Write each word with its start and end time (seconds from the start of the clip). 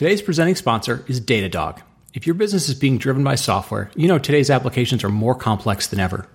Today's 0.00 0.22
presenting 0.22 0.54
sponsor 0.54 1.04
is 1.08 1.20
Datadog. 1.20 1.82
If 2.14 2.26
your 2.26 2.32
business 2.32 2.70
is 2.70 2.74
being 2.74 2.96
driven 2.96 3.22
by 3.22 3.34
software, 3.34 3.90
you 3.94 4.08
know 4.08 4.18
today's 4.18 4.48
applications 4.48 5.04
are 5.04 5.10
more 5.10 5.34
complex 5.34 5.88
than 5.88 6.00
ever. 6.00 6.26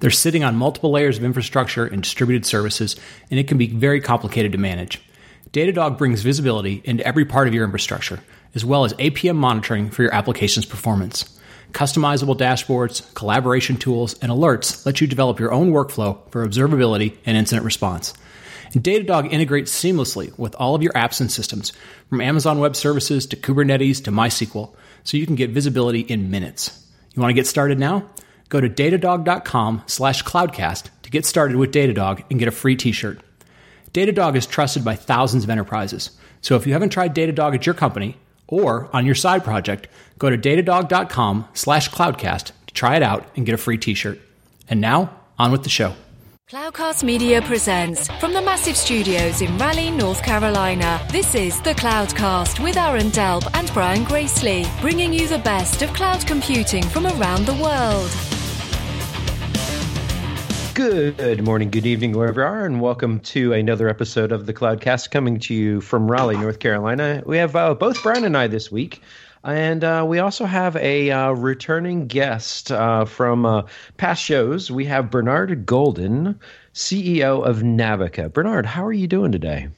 They're 0.00 0.10
sitting 0.10 0.44
on 0.44 0.56
multiple 0.56 0.90
layers 0.90 1.16
of 1.16 1.24
infrastructure 1.24 1.86
and 1.86 2.02
distributed 2.02 2.44
services, 2.44 2.96
and 3.30 3.40
it 3.40 3.48
can 3.48 3.56
be 3.56 3.68
very 3.68 4.02
complicated 4.02 4.52
to 4.52 4.58
manage. 4.58 5.00
Datadog 5.54 5.96
brings 5.96 6.20
visibility 6.20 6.82
into 6.84 7.02
every 7.06 7.24
part 7.24 7.48
of 7.48 7.54
your 7.54 7.64
infrastructure, 7.64 8.20
as 8.54 8.62
well 8.62 8.84
as 8.84 8.92
APM 8.92 9.36
monitoring 9.36 9.88
for 9.88 10.02
your 10.02 10.14
application's 10.14 10.66
performance. 10.66 11.34
Customizable 11.72 12.36
dashboards, 12.36 13.14
collaboration 13.14 13.78
tools, 13.78 14.18
and 14.18 14.30
alerts 14.30 14.84
let 14.84 15.00
you 15.00 15.06
develop 15.06 15.40
your 15.40 15.54
own 15.54 15.72
workflow 15.72 16.18
for 16.30 16.46
observability 16.46 17.16
and 17.24 17.38
incident 17.38 17.64
response. 17.64 18.12
And 18.74 18.82
Datadog 18.82 19.30
integrates 19.32 19.72
seamlessly 19.72 20.36
with 20.38 20.54
all 20.56 20.74
of 20.74 20.82
your 20.82 20.92
apps 20.92 21.20
and 21.20 21.30
systems, 21.30 21.72
from 22.08 22.20
Amazon 22.20 22.58
Web 22.58 22.76
Services 22.76 23.26
to 23.26 23.36
Kubernetes 23.36 24.04
to 24.04 24.10
MySQL, 24.10 24.74
so 25.04 25.16
you 25.16 25.26
can 25.26 25.36
get 25.36 25.50
visibility 25.50 26.00
in 26.00 26.30
minutes. 26.30 26.86
You 27.14 27.22
want 27.22 27.30
to 27.30 27.34
get 27.34 27.46
started 27.46 27.78
now? 27.78 28.08
Go 28.48 28.60
to 28.60 28.68
datadog.com 28.68 29.82
slash 29.86 30.22
cloudcast 30.22 30.88
to 31.02 31.10
get 31.10 31.26
started 31.26 31.56
with 31.56 31.72
Datadog 31.72 32.24
and 32.30 32.38
get 32.38 32.48
a 32.48 32.52
free 32.52 32.76
t-shirt. 32.76 33.20
Datadog 33.92 34.36
is 34.36 34.46
trusted 34.46 34.84
by 34.84 34.94
thousands 34.94 35.44
of 35.44 35.50
enterprises. 35.50 36.10
So 36.40 36.56
if 36.56 36.66
you 36.66 36.72
haven't 36.72 36.90
tried 36.90 37.14
Datadog 37.14 37.54
at 37.54 37.66
your 37.66 37.74
company 37.74 38.16
or 38.46 38.88
on 38.92 39.06
your 39.06 39.14
side 39.14 39.44
project, 39.44 39.88
go 40.18 40.30
to 40.30 40.38
datadog.com 40.38 41.48
slash 41.54 41.90
cloudcast 41.90 42.52
to 42.66 42.74
try 42.74 42.96
it 42.96 43.02
out 43.02 43.26
and 43.36 43.44
get 43.44 43.54
a 43.54 43.58
free 43.58 43.78
t-shirt. 43.78 44.20
And 44.68 44.80
now, 44.80 45.14
on 45.38 45.52
with 45.52 45.62
the 45.62 45.70
show. 45.70 45.94
Cloudcast 46.50 47.04
Media 47.04 47.42
presents 47.42 48.08
from 48.20 48.32
the 48.32 48.40
massive 48.40 48.74
studios 48.74 49.42
in 49.42 49.58
Raleigh, 49.58 49.90
North 49.90 50.22
Carolina. 50.22 51.06
This 51.12 51.34
is 51.34 51.60
the 51.60 51.74
Cloudcast 51.74 52.64
with 52.64 52.78
Aaron 52.78 53.08
Delp 53.08 53.46
and 53.52 53.70
Brian 53.74 54.02
Gracely, 54.06 54.64
bringing 54.80 55.12
you 55.12 55.28
the 55.28 55.40
best 55.40 55.82
of 55.82 55.92
cloud 55.92 56.26
computing 56.26 56.82
from 56.84 57.06
around 57.06 57.44
the 57.44 57.52
world. 57.52 58.10
Good 60.74 61.44
morning, 61.44 61.68
good 61.68 61.84
evening, 61.84 62.12
wherever 62.12 62.40
you 62.40 62.46
are, 62.46 62.64
and 62.64 62.80
welcome 62.80 63.20
to 63.20 63.52
another 63.52 63.90
episode 63.90 64.32
of 64.32 64.46
the 64.46 64.54
Cloudcast 64.54 65.10
coming 65.10 65.38
to 65.40 65.54
you 65.54 65.82
from 65.82 66.10
Raleigh, 66.10 66.38
North 66.38 66.60
Carolina. 66.60 67.22
We 67.26 67.36
have 67.36 67.56
uh, 67.56 67.74
both 67.74 68.02
Brian 68.02 68.24
and 68.24 68.38
I 68.38 68.46
this 68.46 68.72
week. 68.72 69.02
And 69.44 69.84
uh, 69.84 70.04
we 70.06 70.18
also 70.18 70.44
have 70.44 70.76
a 70.76 71.10
uh, 71.10 71.32
returning 71.32 72.06
guest 72.06 72.72
uh, 72.72 73.04
from 73.04 73.46
uh, 73.46 73.62
past 73.96 74.22
shows. 74.22 74.70
We 74.70 74.84
have 74.86 75.10
Bernard 75.10 75.64
Golden, 75.64 76.38
CEO 76.74 77.44
of 77.44 77.58
Navica. 77.58 78.32
Bernard, 78.32 78.66
how 78.66 78.84
are 78.84 78.92
you 78.92 79.06
doing 79.06 79.32
today? 79.32 79.68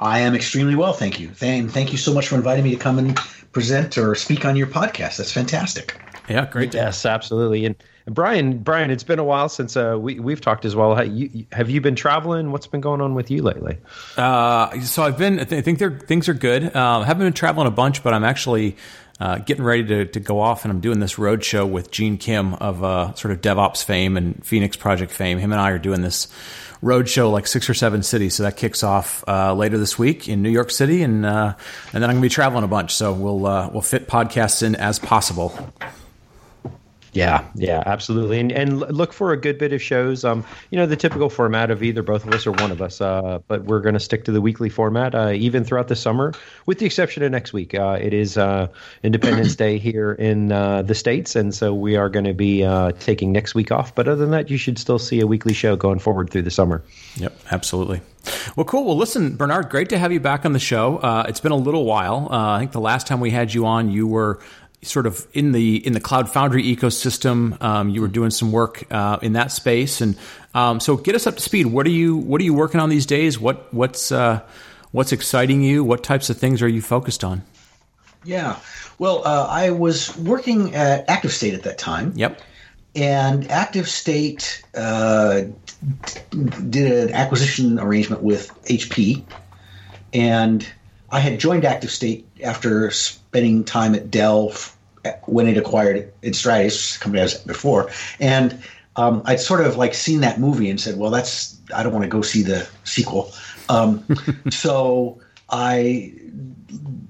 I 0.00 0.20
am 0.20 0.34
extremely 0.34 0.74
well, 0.74 0.94
thank 0.94 1.20
you. 1.20 1.30
And 1.42 1.70
thank 1.70 1.92
you 1.92 1.98
so 1.98 2.14
much 2.14 2.28
for 2.28 2.34
inviting 2.34 2.64
me 2.64 2.70
to 2.70 2.76
come 2.76 2.98
and 2.98 3.14
present 3.52 3.98
or 3.98 4.14
speak 4.14 4.46
on 4.46 4.56
your 4.56 4.66
podcast. 4.66 5.18
That's 5.18 5.32
fantastic. 5.32 6.00
Yeah, 6.28 6.46
great. 6.46 6.72
Yes, 6.72 7.04
absolutely. 7.04 7.66
And 7.66 7.76
Brian, 8.10 8.58
Brian, 8.58 8.90
it's 8.90 9.04
been 9.04 9.20
a 9.20 9.24
while 9.24 9.48
since 9.48 9.76
uh, 9.76 9.96
we 9.98 10.18
we've 10.18 10.40
talked 10.40 10.64
as 10.64 10.74
well. 10.74 10.96
Have 10.96 11.06
you, 11.06 11.46
have 11.52 11.70
you 11.70 11.80
been 11.80 11.94
traveling? 11.94 12.50
What's 12.50 12.66
been 12.66 12.80
going 12.80 13.00
on 13.00 13.14
with 13.14 13.30
you 13.30 13.40
lately? 13.40 13.78
Uh, 14.16 14.80
so 14.80 15.04
I've 15.04 15.16
been. 15.16 15.38
I 15.38 15.44
think 15.44 15.78
things 15.78 16.28
are 16.28 16.34
good. 16.34 16.74
Uh, 16.74 17.02
haven't 17.02 17.24
been 17.24 17.32
traveling 17.32 17.68
a 17.68 17.70
bunch, 17.70 18.02
but 18.02 18.12
I'm 18.12 18.24
actually 18.24 18.76
uh, 19.20 19.38
getting 19.38 19.62
ready 19.62 19.84
to, 19.84 20.06
to 20.06 20.18
go 20.18 20.40
off, 20.40 20.64
and 20.64 20.72
I'm 20.72 20.80
doing 20.80 20.98
this 20.98 21.20
road 21.20 21.44
show 21.44 21.64
with 21.64 21.92
Gene 21.92 22.18
Kim 22.18 22.54
of 22.54 22.82
uh, 22.82 23.14
sort 23.14 23.30
of 23.30 23.42
DevOps 23.42 23.84
fame 23.84 24.16
and 24.16 24.44
Phoenix 24.44 24.76
Project 24.76 25.12
fame. 25.12 25.38
Him 25.38 25.52
and 25.52 25.60
I 25.60 25.70
are 25.70 25.78
doing 25.78 26.02
this 26.02 26.26
road 26.82 27.08
show 27.08 27.30
like 27.30 27.46
six 27.46 27.70
or 27.70 27.74
seven 27.74 28.02
cities. 28.02 28.34
So 28.34 28.42
that 28.42 28.56
kicks 28.56 28.82
off 28.82 29.22
uh, 29.28 29.54
later 29.54 29.78
this 29.78 30.00
week 30.00 30.28
in 30.28 30.42
New 30.42 30.50
York 30.50 30.72
City, 30.72 31.04
and 31.04 31.24
and 31.24 31.54
then 31.92 32.02
I'm 32.02 32.10
going 32.10 32.16
to 32.16 32.22
be 32.22 32.28
traveling 32.28 32.64
a 32.64 32.68
bunch. 32.68 32.92
So 32.92 33.12
we'll 33.12 33.38
we'll 33.38 33.82
fit 33.82 34.08
podcasts 34.08 34.64
in 34.64 34.74
as 34.74 34.98
possible. 34.98 35.56
Yeah, 37.12 37.44
yeah, 37.54 37.82
absolutely, 37.86 38.38
and 38.38 38.52
and 38.52 38.78
look 38.78 39.12
for 39.12 39.32
a 39.32 39.36
good 39.36 39.58
bit 39.58 39.72
of 39.72 39.82
shows. 39.82 40.24
Um, 40.24 40.44
you 40.70 40.78
know, 40.78 40.86
the 40.86 40.96
typical 40.96 41.28
format 41.28 41.70
of 41.70 41.82
either 41.82 42.02
both 42.02 42.24
of 42.24 42.32
us 42.32 42.46
or 42.46 42.52
one 42.52 42.70
of 42.70 42.80
us. 42.80 43.00
Uh, 43.00 43.40
but 43.48 43.64
we're 43.64 43.80
going 43.80 43.94
to 43.94 44.00
stick 44.00 44.24
to 44.24 44.32
the 44.32 44.40
weekly 44.40 44.68
format, 44.68 45.14
uh, 45.14 45.30
even 45.30 45.64
throughout 45.64 45.88
the 45.88 45.96
summer, 45.96 46.32
with 46.66 46.78
the 46.78 46.86
exception 46.86 47.22
of 47.22 47.32
next 47.32 47.52
week. 47.52 47.74
Uh, 47.74 47.98
it 48.00 48.14
is 48.14 48.38
uh, 48.38 48.68
Independence 49.02 49.56
Day 49.56 49.78
here 49.78 50.12
in 50.12 50.52
uh, 50.52 50.82
the 50.82 50.94
states, 50.94 51.34
and 51.34 51.54
so 51.54 51.74
we 51.74 51.96
are 51.96 52.08
going 52.08 52.26
to 52.26 52.34
be 52.34 52.62
uh, 52.62 52.92
taking 53.00 53.32
next 53.32 53.54
week 53.54 53.72
off. 53.72 53.94
But 53.94 54.06
other 54.06 54.20
than 54.20 54.30
that, 54.30 54.48
you 54.48 54.56
should 54.56 54.78
still 54.78 54.98
see 54.98 55.20
a 55.20 55.26
weekly 55.26 55.52
show 55.52 55.74
going 55.74 55.98
forward 55.98 56.30
through 56.30 56.42
the 56.42 56.50
summer. 56.50 56.82
Yep, 57.16 57.36
absolutely. 57.50 58.00
Well, 58.54 58.66
cool. 58.66 58.84
Well, 58.84 58.98
listen, 58.98 59.36
Bernard, 59.36 59.70
great 59.70 59.88
to 59.88 59.98
have 59.98 60.12
you 60.12 60.20
back 60.20 60.44
on 60.44 60.52
the 60.52 60.58
show. 60.58 60.98
Uh, 60.98 61.24
it's 61.26 61.40
been 61.40 61.52
a 61.52 61.56
little 61.56 61.86
while. 61.86 62.28
I 62.30 62.58
think 62.58 62.72
the 62.72 62.80
last 62.80 63.06
time 63.06 63.18
we 63.18 63.30
had 63.30 63.54
you 63.54 63.64
on, 63.64 63.90
you 63.90 64.06
were 64.06 64.40
sort 64.82 65.06
of 65.06 65.26
in 65.32 65.52
the 65.52 65.84
in 65.86 65.92
the 65.92 66.00
cloud 66.00 66.30
foundry 66.30 66.62
ecosystem 66.64 67.60
um, 67.62 67.90
you 67.90 68.00
were 68.00 68.08
doing 68.08 68.30
some 68.30 68.50
work 68.50 68.84
uh, 68.90 69.18
in 69.22 69.34
that 69.34 69.52
space. 69.52 70.00
And 70.00 70.16
um, 70.54 70.80
so 70.80 70.96
get 70.96 71.14
us 71.14 71.26
up 71.26 71.36
to 71.36 71.42
speed. 71.42 71.66
What 71.66 71.86
are 71.86 71.90
you 71.90 72.16
what 72.16 72.40
are 72.40 72.44
you 72.44 72.54
working 72.54 72.80
on 72.80 72.88
these 72.88 73.06
days? 73.06 73.38
What 73.38 73.72
what's 73.72 74.10
uh, 74.10 74.40
what's 74.92 75.12
exciting 75.12 75.62
you? 75.62 75.84
What 75.84 76.02
types 76.02 76.30
of 76.30 76.38
things 76.38 76.62
are 76.62 76.68
you 76.68 76.82
focused 76.82 77.24
on? 77.24 77.42
Yeah. 78.24 78.58
Well 78.98 79.26
uh, 79.26 79.46
i 79.48 79.70
was 79.70 80.16
working 80.18 80.74
at 80.74 81.06
ActiveState 81.08 81.54
at 81.54 81.62
that 81.64 81.78
time. 81.78 82.12
Yep. 82.16 82.40
And 82.96 83.44
ActiveState 83.44 84.62
uh, 84.74 85.42
did 86.68 87.08
an 87.08 87.14
acquisition 87.14 87.78
arrangement 87.78 88.22
with 88.22 88.50
hp 88.64 89.24
and 90.12 90.66
i 91.12 91.20
had 91.20 91.38
joined 91.38 91.64
ActiveState 91.64 92.24
after 92.42 92.90
spending 92.90 93.64
time 93.64 93.94
at 93.94 94.10
Dell 94.10 94.52
when 95.26 95.48
it 95.48 95.56
acquired 95.56 96.12
Stratus, 96.32 96.98
company 96.98 97.20
I 97.20 97.24
was 97.24 97.34
before, 97.34 97.90
and 98.18 98.62
um, 98.96 99.22
I'd 99.24 99.40
sort 99.40 99.64
of 99.64 99.76
like 99.76 99.94
seen 99.94 100.20
that 100.20 100.40
movie 100.40 100.68
and 100.68 100.80
said, 100.80 100.98
"Well, 100.98 101.10
that's 101.10 101.56
I 101.74 101.82
don't 101.82 101.92
want 101.92 102.04
to 102.04 102.08
go 102.08 102.22
see 102.22 102.42
the 102.42 102.68
sequel." 102.84 103.32
Um, 103.68 104.04
so 104.50 105.20
I 105.48 106.12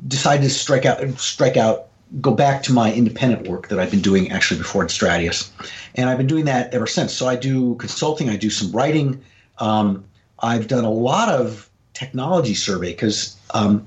decided 0.07 0.45
to 0.45 0.51
strike 0.51 0.85
out, 0.85 1.01
strike 1.19 1.57
out, 1.57 1.89
go 2.21 2.33
back 2.33 2.63
to 2.65 2.73
my 2.73 2.93
independent 2.93 3.49
work 3.49 3.69
that 3.69 3.81
I've 3.81 3.91
been 3.91 4.03
doing 4.03 4.31
actually 4.31 4.59
before 4.59 4.85
at 4.85 4.91
Stratus, 4.91 5.51
and 5.95 6.09
I've 6.09 6.19
been 6.19 6.27
doing 6.27 6.45
that 6.45 6.73
ever 6.73 6.87
since. 6.87 7.13
So 7.13 7.27
I 7.27 7.37
do 7.37 7.75
consulting, 7.77 8.29
I 8.29 8.37
do 8.37 8.51
some 8.51 8.71
writing. 8.73 9.23
Um, 9.59 10.05
I've 10.39 10.69
done 10.69 10.85
a 10.85 10.91
lot 10.91 11.29
of 11.29 11.69
technology 11.93 12.55
survey 12.55 12.93
because 12.93 13.37
um, 13.53 13.87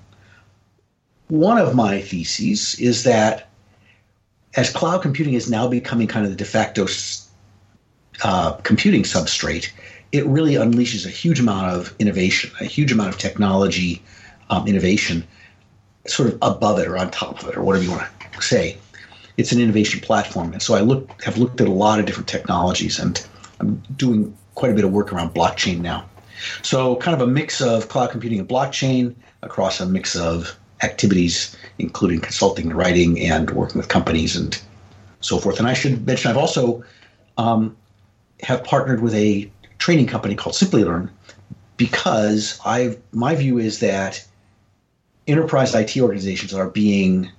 one 1.27 1.57
of 1.57 1.75
my 1.75 2.01
theses 2.01 2.75
is 2.79 3.03
that 3.03 3.49
as 4.55 4.69
cloud 4.69 5.01
computing 5.01 5.33
is 5.33 5.49
now 5.49 5.67
becoming 5.67 6.07
kind 6.07 6.25
of 6.25 6.31
the 6.31 6.37
de 6.37 6.45
facto 6.45 6.87
uh, 8.23 8.53
computing 8.63 9.03
substrate, 9.03 9.69
it 10.11 10.25
really 10.27 10.53
unleashes 10.53 11.05
a 11.05 11.09
huge 11.09 11.39
amount 11.39 11.67
of 11.67 11.93
innovation, 11.99 12.51
a 12.61 12.65
huge 12.65 12.91
amount 12.91 13.09
of 13.09 13.17
technology 13.17 14.01
um, 14.49 14.67
innovation, 14.67 15.25
sort 16.05 16.29
of 16.29 16.37
above 16.41 16.77
it 16.79 16.87
or 16.87 16.97
on 16.97 17.09
top 17.09 17.41
of 17.41 17.49
it 17.49 17.57
or 17.57 17.63
whatever 17.63 17.83
you 17.83 17.91
want 17.91 18.03
to 18.33 18.41
say. 18.41 18.77
It's 19.37 19.51
an 19.51 19.59
innovation 19.59 19.99
platform, 19.99 20.53
and 20.53 20.61
so 20.61 20.75
I 20.75 20.81
look 20.81 21.23
have 21.23 21.39
looked 21.39 21.59
at 21.59 21.67
a 21.67 21.71
lot 21.71 21.99
of 21.99 22.05
different 22.05 22.27
technologies, 22.27 22.99
and 22.99 23.25
I'm 23.59 23.81
doing 23.95 24.37
quite 24.53 24.71
a 24.71 24.75
bit 24.75 24.85
of 24.85 24.91
work 24.91 25.11
around 25.11 25.33
blockchain 25.33 25.79
now. 25.79 26.05
So, 26.61 26.97
kind 26.97 27.15
of 27.19 27.27
a 27.27 27.31
mix 27.31 27.59
of 27.59 27.89
cloud 27.89 28.11
computing 28.11 28.39
and 28.39 28.47
blockchain 28.47 29.15
across 29.41 29.79
a 29.79 29.87
mix 29.87 30.15
of 30.15 30.55
activities, 30.83 31.55
including 31.79 32.19
consulting 32.19 32.67
and 32.67 32.75
writing 32.75 33.19
and 33.19 33.49
working 33.51 33.77
with 33.77 33.87
companies 33.87 34.35
and 34.35 34.61
so 35.21 35.37
forth. 35.37 35.59
And 35.59 35.67
I 35.67 35.73
should 35.73 36.05
mention 36.05 36.29
I've 36.29 36.37
also 36.37 36.83
um, 37.37 37.75
have 38.41 38.63
partnered 38.63 39.01
with 39.01 39.13
a 39.13 39.49
training 39.79 40.07
company 40.07 40.35
called 40.35 40.55
Simplilearn 40.55 41.09
because 41.77 42.59
I 42.65 42.97
my 43.11 43.35
view 43.35 43.57
is 43.57 43.79
that 43.79 44.25
enterprise 45.27 45.73
IT 45.73 45.97
organizations 45.97 46.53
are 46.53 46.69
being 46.69 47.31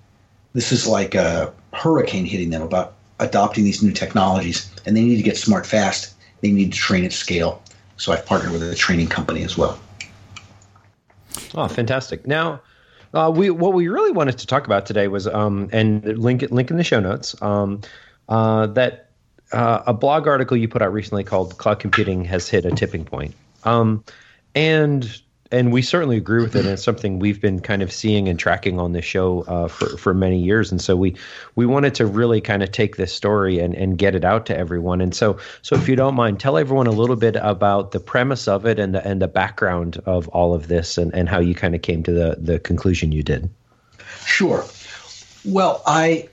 this 0.53 0.73
is 0.73 0.87
like 0.87 1.15
a 1.15 1.53
hurricane 1.73 2.25
hitting 2.25 2.51
them 2.51 2.63
about 2.63 2.95
adopting 3.21 3.65
these 3.65 3.83
new 3.83 3.93
technologies 3.93 4.71
and 4.87 4.97
they 4.97 5.05
need 5.05 5.17
to 5.17 5.23
get 5.23 5.37
smart 5.37 5.67
fast. 5.67 6.15
They 6.41 6.51
need 6.51 6.73
to 6.73 6.79
train 6.79 7.05
at 7.05 7.13
scale. 7.13 7.63
So 7.97 8.13
I've 8.13 8.27
partnered 8.27 8.53
with 8.53 8.63
a 8.63 8.75
training 8.75 9.09
company 9.09 9.45
as 9.45 9.57
well. 9.57 9.79
Oh, 11.55 11.69
fantastic. 11.69 12.27
Now, 12.27 12.61
uh, 13.15 13.31
we 13.35 13.51
what 13.51 13.73
we 13.73 13.89
really 13.89 14.11
wanted 14.11 14.39
to 14.39 14.47
talk 14.47 14.67
about 14.67 14.87
today 14.87 15.09
was 15.09 15.27
um, 15.27 15.69
and 15.73 16.05
link 16.19 16.43
link 16.51 16.71
in 16.71 16.77
the 16.77 16.85
show 16.85 17.01
notes 17.01 17.41
um, 17.43 17.81
uh, 18.29 18.67
that 18.69 19.11
uh, 19.53 19.83
a 19.87 19.95
blog 19.95 20.27
article 20.27 20.57
you 20.57 20.69
put 20.69 20.83
out 20.83 20.93
recently 20.93 21.25
called 21.25 21.57
"Cloud 21.59 21.81
Computing 21.81 22.25
Has 22.25 22.49
Hit 22.49 22.65
a 22.65 22.73
Tipping 22.73 23.05
Point," 23.05 23.35
um, 23.65 24.05
and 24.55 25.21
and 25.51 25.73
we 25.73 25.83
certainly 25.83 26.17
agree 26.17 26.43
with 26.43 26.57
it. 26.57 26.61
And 26.61 26.71
it's 26.71 26.83
something 26.83 27.19
we've 27.19 27.41
been 27.41 27.61
kind 27.61 27.83
of 27.83 27.93
seeing 27.93 28.29
and 28.29 28.39
tracking 28.39 28.79
on 28.79 28.93
this 28.93 29.05
show 29.05 29.43
uh, 29.43 29.69
for 29.69 29.97
for 29.97 30.15
many 30.15 30.39
years. 30.39 30.71
And 30.71 30.81
so 30.81 30.97
we 30.97 31.17
we 31.55 31.67
wanted 31.67 31.95
to 31.97 32.07
really 32.07 32.41
kind 32.41 32.63
of 32.63 32.73
take 32.73 32.97
this 32.97 33.13
story 33.13 33.59
and 33.59 33.75
and 33.75 33.99
get 33.99 34.15
it 34.15 34.25
out 34.25 34.47
to 34.47 34.57
everyone. 34.57 35.01
And 35.01 35.15
so 35.15 35.39
so 35.63 35.77
if 35.77 35.89
you 35.89 35.97
don't 35.97 36.15
mind, 36.15 36.41
tell 36.41 36.57
everyone 36.57 36.87
a 36.87 36.93
little 36.93 37.17
bit 37.17 37.37
about 37.37 37.93
the 37.93 38.01
premise 38.01 38.49
of 38.49 38.67
it 38.67 38.79
and 38.79 38.95
the 38.95 39.07
and 39.07 39.21
the 39.21 39.29
background 39.29 39.99
of 40.07 40.29
all 40.29 40.55
of 40.55 40.69
this 40.69 40.99
and 40.99 41.15
and 41.15 41.29
how 41.29 41.41
you 41.41 41.55
kind 41.55 41.75
of 41.75 41.83
came 41.83 42.03
to 42.05 42.13
the 42.13 42.37
the 42.39 42.59
conclusion 42.59 43.13
you 43.13 43.23
did. 43.23 43.51
Sure. 44.25 44.65
Well, 45.45 45.83
I 45.87 46.29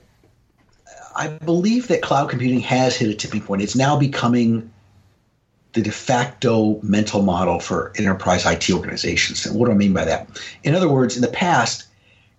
I 1.15 1.27
believe 1.27 1.89
that 1.89 2.01
cloud 2.01 2.29
computing 2.29 2.61
has 2.61 2.95
hit 2.95 3.09
a 3.09 3.13
tipping 3.13 3.41
point. 3.41 3.61
It's 3.61 3.75
now 3.75 3.97
becoming 3.97 4.71
the 5.73 5.81
de 5.81 5.91
facto 5.91 6.79
mental 6.81 7.21
model 7.21 7.59
for 7.59 7.93
enterprise 7.97 8.45
IT 8.45 8.69
organizations. 8.71 9.45
And 9.45 9.57
what 9.57 9.67
do 9.67 9.71
I 9.71 9.75
mean 9.75 9.93
by 9.93 10.05
that? 10.05 10.27
In 10.63 10.75
other 10.75 10.89
words, 10.89 11.15
in 11.15 11.21
the 11.21 11.29
past, 11.29 11.85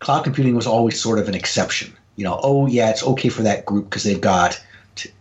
cloud 0.01 0.25
computing 0.25 0.55
was 0.55 0.67
always 0.67 1.01
sort 1.01 1.19
of 1.19 1.29
an 1.29 1.35
exception. 1.35 1.93
You 2.17 2.25
know, 2.25 2.39
oh 2.43 2.67
yeah, 2.67 2.91
it's 2.91 3.03
okay 3.03 3.31
for 3.31 3.43
that 3.43 3.65
group 3.65 3.87
because 3.89 4.05
they've 4.05 4.21
got, 4.21 4.63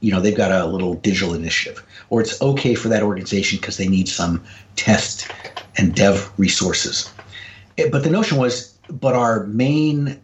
you 0.02 0.12
know, 0.12 0.19
they've 0.19 0.36
got 0.36 0.52
a 0.52 0.66
little 0.66 0.96
digital 0.96 1.34
initiative, 1.34 1.84
or 2.10 2.19
it's 2.19 2.42
okay 2.42 2.75
for 2.75 2.90
that 2.90 3.04
organization 3.04 3.60
because 3.60 3.78
they 3.78 3.88
need 3.88 4.10
some 4.10 4.44
test 4.75 5.31
and 5.78 5.96
dev 5.96 6.30
resources. 6.38 7.10
It, 7.78 7.92
but 7.92 8.04
the 8.04 8.10
notion 8.10 8.38
was, 8.38 8.78
but 8.90 9.16
our 9.16 9.46
main 9.46 10.19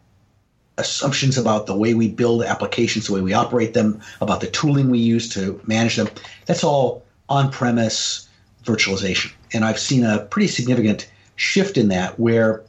assumptions 0.77 1.37
about 1.37 1.65
the 1.65 1.75
way 1.75 1.93
we 1.93 2.09
build 2.09 2.43
applications, 2.43 3.07
the 3.07 3.13
way 3.13 3.21
we 3.21 3.33
operate 3.33 3.73
them, 3.73 4.01
about 4.19 4.41
the 4.41 4.47
tooling 4.47 4.89
we 4.89 4.99
use 4.99 5.29
to 5.29 5.59
manage 5.65 5.95
them, 5.95 6.09
that's 6.45 6.63
all 6.63 7.03
on 7.29 7.51
premise 7.51 8.27
virtualization. 8.63 9.31
And 9.53 9.63
I've 9.63 9.79
seen 9.79 10.03
a 10.03 10.19
pretty 10.19 10.47
significant 10.47 11.09
shift 11.35 11.77
in 11.77 11.89
that 11.89 12.19
where 12.19 12.63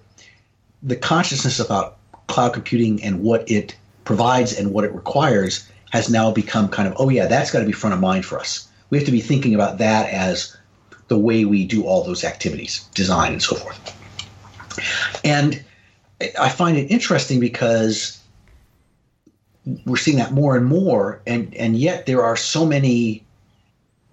the 0.82 0.96
consciousness 0.96 1.58
about 1.58 1.96
cloud 2.28 2.52
computing 2.52 3.02
and 3.02 3.22
what 3.22 3.50
it 3.50 3.76
provides 4.04 4.58
and 4.58 4.72
what 4.72 4.84
it 4.84 4.94
requires 4.94 5.68
has 5.90 6.10
now 6.10 6.30
become 6.30 6.68
kind 6.68 6.86
of, 6.86 6.94
oh, 6.98 7.08
yeah, 7.08 7.26
that's 7.26 7.50
got 7.50 7.60
to 7.60 7.66
be 7.66 7.72
front 7.72 7.94
of 7.94 8.00
mind 8.00 8.24
for 8.24 8.38
us. 8.38 8.68
We 8.90 8.98
have 8.98 9.06
to 9.06 9.12
be 9.12 9.20
thinking 9.20 9.54
about 9.54 9.78
that 9.78 10.10
as 10.10 10.56
the 11.08 11.18
way 11.18 11.44
we 11.44 11.66
do 11.66 11.84
all 11.84 12.04
those 12.04 12.24
activities, 12.24 12.84
design 12.94 13.32
and 13.32 13.42
so 13.42 13.56
forth. 13.56 13.94
And 15.24 15.62
I 16.38 16.48
find 16.48 16.76
it 16.76 16.90
interesting 16.90 17.40
because 17.40 18.20
we're 19.84 19.96
seeing 19.96 20.18
that 20.18 20.32
more 20.32 20.56
and 20.56 20.66
more, 20.66 21.20
and, 21.26 21.54
and 21.54 21.76
yet 21.76 22.06
there 22.06 22.22
are 22.22 22.36
so 22.36 22.66
many 22.66 23.24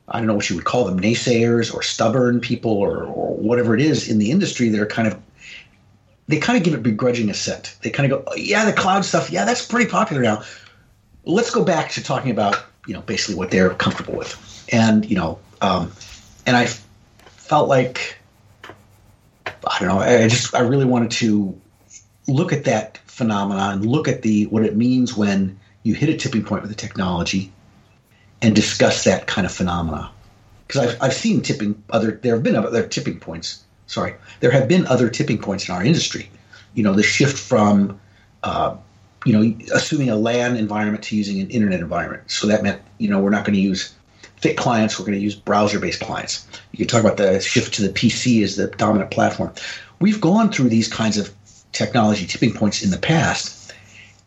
I 0.07 0.19
don't 0.19 0.27
know 0.27 0.35
what 0.35 0.49
you 0.49 0.55
would 0.55 0.65
call 0.65 0.85
them, 0.85 0.99
naysayers 0.99 1.73
or 1.73 1.81
stubborn 1.81 2.39
people 2.39 2.71
or, 2.71 3.05
or 3.05 3.35
whatever 3.35 3.73
it 3.73 3.81
is 3.81 4.07
in 4.09 4.19
the 4.19 4.31
industry 4.31 4.69
that 4.69 4.79
are 4.79 4.85
kind 4.85 5.07
of 5.07 5.19
they 6.27 6.37
kind 6.37 6.57
of 6.57 6.63
give 6.63 6.73
it 6.73 6.81
begrudging 6.83 7.29
assent. 7.29 7.75
They 7.81 7.91
kind 7.91 8.11
of 8.11 8.17
go, 8.17 8.31
oh, 8.31 8.35
yeah, 8.35 8.65
the 8.65 8.73
cloud 8.73 9.05
stuff, 9.05 9.29
yeah, 9.29 9.45
that's 9.45 9.65
pretty 9.65 9.89
popular 9.89 10.23
now. 10.23 10.43
Let's 11.23 11.51
go 11.51 11.63
back 11.63 11.91
to 11.91 12.03
talking 12.03 12.31
about 12.31 12.63
you 12.87 12.93
know 12.93 13.01
basically 13.01 13.35
what 13.35 13.51
they're 13.51 13.71
comfortable 13.71 14.15
with, 14.15 14.67
and 14.71 15.09
you 15.09 15.15
know, 15.15 15.39
um, 15.61 15.91
and 16.45 16.55
I 16.55 16.67
felt 16.67 17.67
like 17.67 18.17
I 18.65 19.79
don't 19.79 19.87
know, 19.87 19.99
I 19.99 20.27
just 20.27 20.53
I 20.53 20.59
really 20.59 20.85
wanted 20.85 21.11
to 21.11 21.59
look 22.27 22.53
at 22.53 22.65
that 22.65 22.99
phenomenon, 23.05 23.81
look 23.83 24.07
at 24.07 24.21
the 24.21 24.45
what 24.47 24.63
it 24.63 24.75
means 24.75 25.15
when 25.15 25.59
you 25.83 25.93
hit 25.93 26.09
a 26.09 26.17
tipping 26.17 26.43
point 26.43 26.61
with 26.61 26.69
the 26.69 26.77
technology, 26.77 27.51
and 28.41 28.55
discuss 28.55 29.03
that 29.03 29.27
kind 29.27 29.45
of 29.45 29.53
phenomena. 29.53 30.11
Because 30.67 30.87
I've, 30.87 31.01
I've 31.01 31.13
seen 31.13 31.41
tipping 31.41 31.81
other 31.89 32.19
there 32.23 32.33
have 32.33 32.43
been 32.43 32.55
other 32.55 32.87
tipping 32.87 33.19
points. 33.19 33.63
Sorry, 33.87 34.15
there 34.39 34.51
have 34.51 34.67
been 34.67 34.85
other 34.87 35.09
tipping 35.09 35.37
points 35.37 35.69
in 35.69 35.75
our 35.75 35.83
industry. 35.83 36.29
You 36.73 36.83
know, 36.83 36.93
the 36.93 37.03
shift 37.03 37.37
from 37.37 37.99
uh, 38.43 38.75
you 39.25 39.33
know 39.33 39.55
assuming 39.73 40.09
a 40.09 40.15
LAN 40.15 40.55
environment 40.55 41.03
to 41.05 41.15
using 41.15 41.39
an 41.39 41.49
internet 41.49 41.79
environment. 41.79 42.29
So 42.31 42.47
that 42.47 42.63
meant 42.63 42.81
you 42.97 43.09
know 43.09 43.19
we're 43.19 43.29
not 43.29 43.45
going 43.45 43.55
to 43.55 43.61
use 43.61 43.93
thick 44.37 44.57
clients. 44.57 44.99
We're 44.99 45.05
going 45.05 45.17
to 45.17 45.23
use 45.23 45.35
browser-based 45.35 46.01
clients. 46.01 46.47
You 46.71 46.77
can 46.77 46.87
talk 46.87 47.01
about 47.01 47.17
the 47.17 47.39
shift 47.39 47.73
to 47.75 47.81
the 47.81 47.89
PC 47.89 48.43
as 48.43 48.55
the 48.55 48.67
dominant 48.67 49.11
platform. 49.11 49.53
We've 49.99 50.19
gone 50.19 50.51
through 50.51 50.69
these 50.69 50.87
kinds 50.87 51.17
of 51.17 51.33
technology 51.71 52.25
tipping 52.25 52.53
points 52.53 52.83
in 52.83 52.91
the 52.91 52.97
past, 52.97 53.73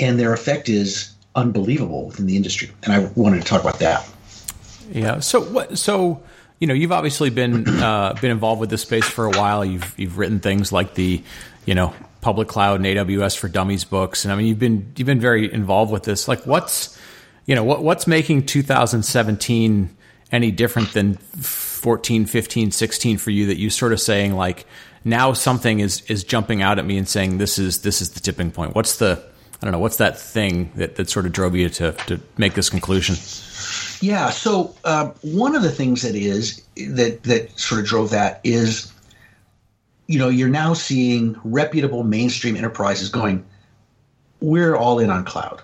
and 0.00 0.18
their 0.18 0.32
effect 0.32 0.68
is 0.68 1.12
unbelievable 1.38 2.06
within 2.06 2.26
the 2.26 2.36
industry. 2.36 2.70
And 2.82 2.92
I 2.92 3.10
wanted 3.14 3.40
to 3.40 3.46
talk 3.46 3.60
about 3.60 3.78
that. 3.78 4.08
Yeah. 4.92 5.20
So 5.20 5.42
what? 5.42 5.78
So 5.78 6.22
you 6.58 6.66
know, 6.66 6.74
you've 6.74 6.92
obviously 6.92 7.30
been 7.30 7.68
uh, 7.68 8.14
been 8.20 8.30
involved 8.30 8.60
with 8.60 8.70
this 8.70 8.82
space 8.82 9.06
for 9.06 9.26
a 9.26 9.30
while. 9.30 9.64
You've 9.64 9.94
you've 9.98 10.18
written 10.18 10.40
things 10.40 10.72
like 10.72 10.94
the, 10.94 11.22
you 11.66 11.74
know, 11.74 11.94
public 12.20 12.48
cloud 12.48 12.80
and 12.80 12.84
AWS 12.84 13.36
for 13.36 13.48
Dummies 13.48 13.84
books, 13.84 14.24
and 14.24 14.32
I 14.32 14.36
mean, 14.36 14.46
you've 14.46 14.58
been 14.58 14.92
you've 14.96 15.06
been 15.06 15.20
very 15.20 15.52
involved 15.52 15.92
with 15.92 16.02
this. 16.02 16.26
Like, 16.26 16.46
what's 16.46 16.98
you 17.46 17.54
know 17.54 17.64
what 17.64 17.82
what's 17.82 18.06
making 18.06 18.46
2017 18.46 19.96
any 20.30 20.50
different 20.50 20.92
than 20.92 21.14
14, 21.14 22.26
15, 22.26 22.70
16 22.72 23.18
for 23.18 23.30
you? 23.30 23.46
That 23.46 23.58
you 23.58 23.70
sort 23.70 23.92
of 23.92 24.00
saying 24.00 24.34
like 24.34 24.66
now 25.04 25.32
something 25.34 25.78
is 25.78 26.02
is 26.02 26.24
jumping 26.24 26.60
out 26.60 26.80
at 26.80 26.84
me 26.84 26.98
and 26.98 27.08
saying 27.08 27.38
this 27.38 27.58
is 27.58 27.82
this 27.82 28.02
is 28.02 28.10
the 28.10 28.20
tipping 28.20 28.50
point. 28.50 28.74
What's 28.74 28.96
the 28.96 29.22
I 29.60 29.66
don't 29.66 29.72
know. 29.72 29.80
What's 29.80 29.96
that 29.96 30.18
thing 30.18 30.70
that, 30.76 30.96
that 30.96 31.10
sort 31.10 31.26
of 31.26 31.32
drove 31.32 31.56
you 31.56 31.68
to, 31.70 31.92
to 32.06 32.20
make 32.36 32.54
this 32.54 32.70
conclusion? 32.70 33.16
Yeah. 34.00 34.30
So 34.30 34.74
uh, 34.84 35.10
one 35.22 35.56
of 35.56 35.62
the 35.62 35.70
things 35.72 36.02
that 36.02 36.14
is 36.14 36.62
that 36.76 37.24
that 37.24 37.58
sort 37.58 37.80
of 37.80 37.86
drove 37.86 38.10
that 38.10 38.40
is, 38.44 38.92
you 40.06 40.18
know, 40.18 40.28
you're 40.28 40.48
now 40.48 40.74
seeing 40.74 41.36
reputable 41.42 42.04
mainstream 42.04 42.54
enterprises 42.54 43.08
going, 43.08 43.44
we're 44.40 44.76
all 44.76 45.00
in 45.00 45.10
on 45.10 45.24
cloud. 45.24 45.60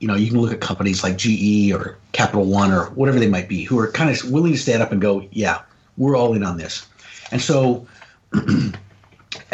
You 0.00 0.08
know, 0.08 0.16
you 0.16 0.28
can 0.28 0.40
look 0.40 0.52
at 0.52 0.60
companies 0.60 1.04
like 1.04 1.16
GE 1.16 1.72
or 1.72 1.96
Capital 2.12 2.44
One 2.44 2.72
or 2.72 2.86
whatever 2.90 3.20
they 3.20 3.28
might 3.28 3.48
be, 3.48 3.62
who 3.62 3.78
are 3.78 3.90
kind 3.92 4.10
of 4.10 4.30
willing 4.30 4.52
to 4.52 4.58
stand 4.58 4.82
up 4.82 4.90
and 4.90 5.00
go, 5.00 5.26
yeah, 5.30 5.62
we're 5.96 6.16
all 6.16 6.34
in 6.34 6.42
on 6.42 6.58
this. 6.58 6.86
And 7.30 7.40
so, 7.40 7.86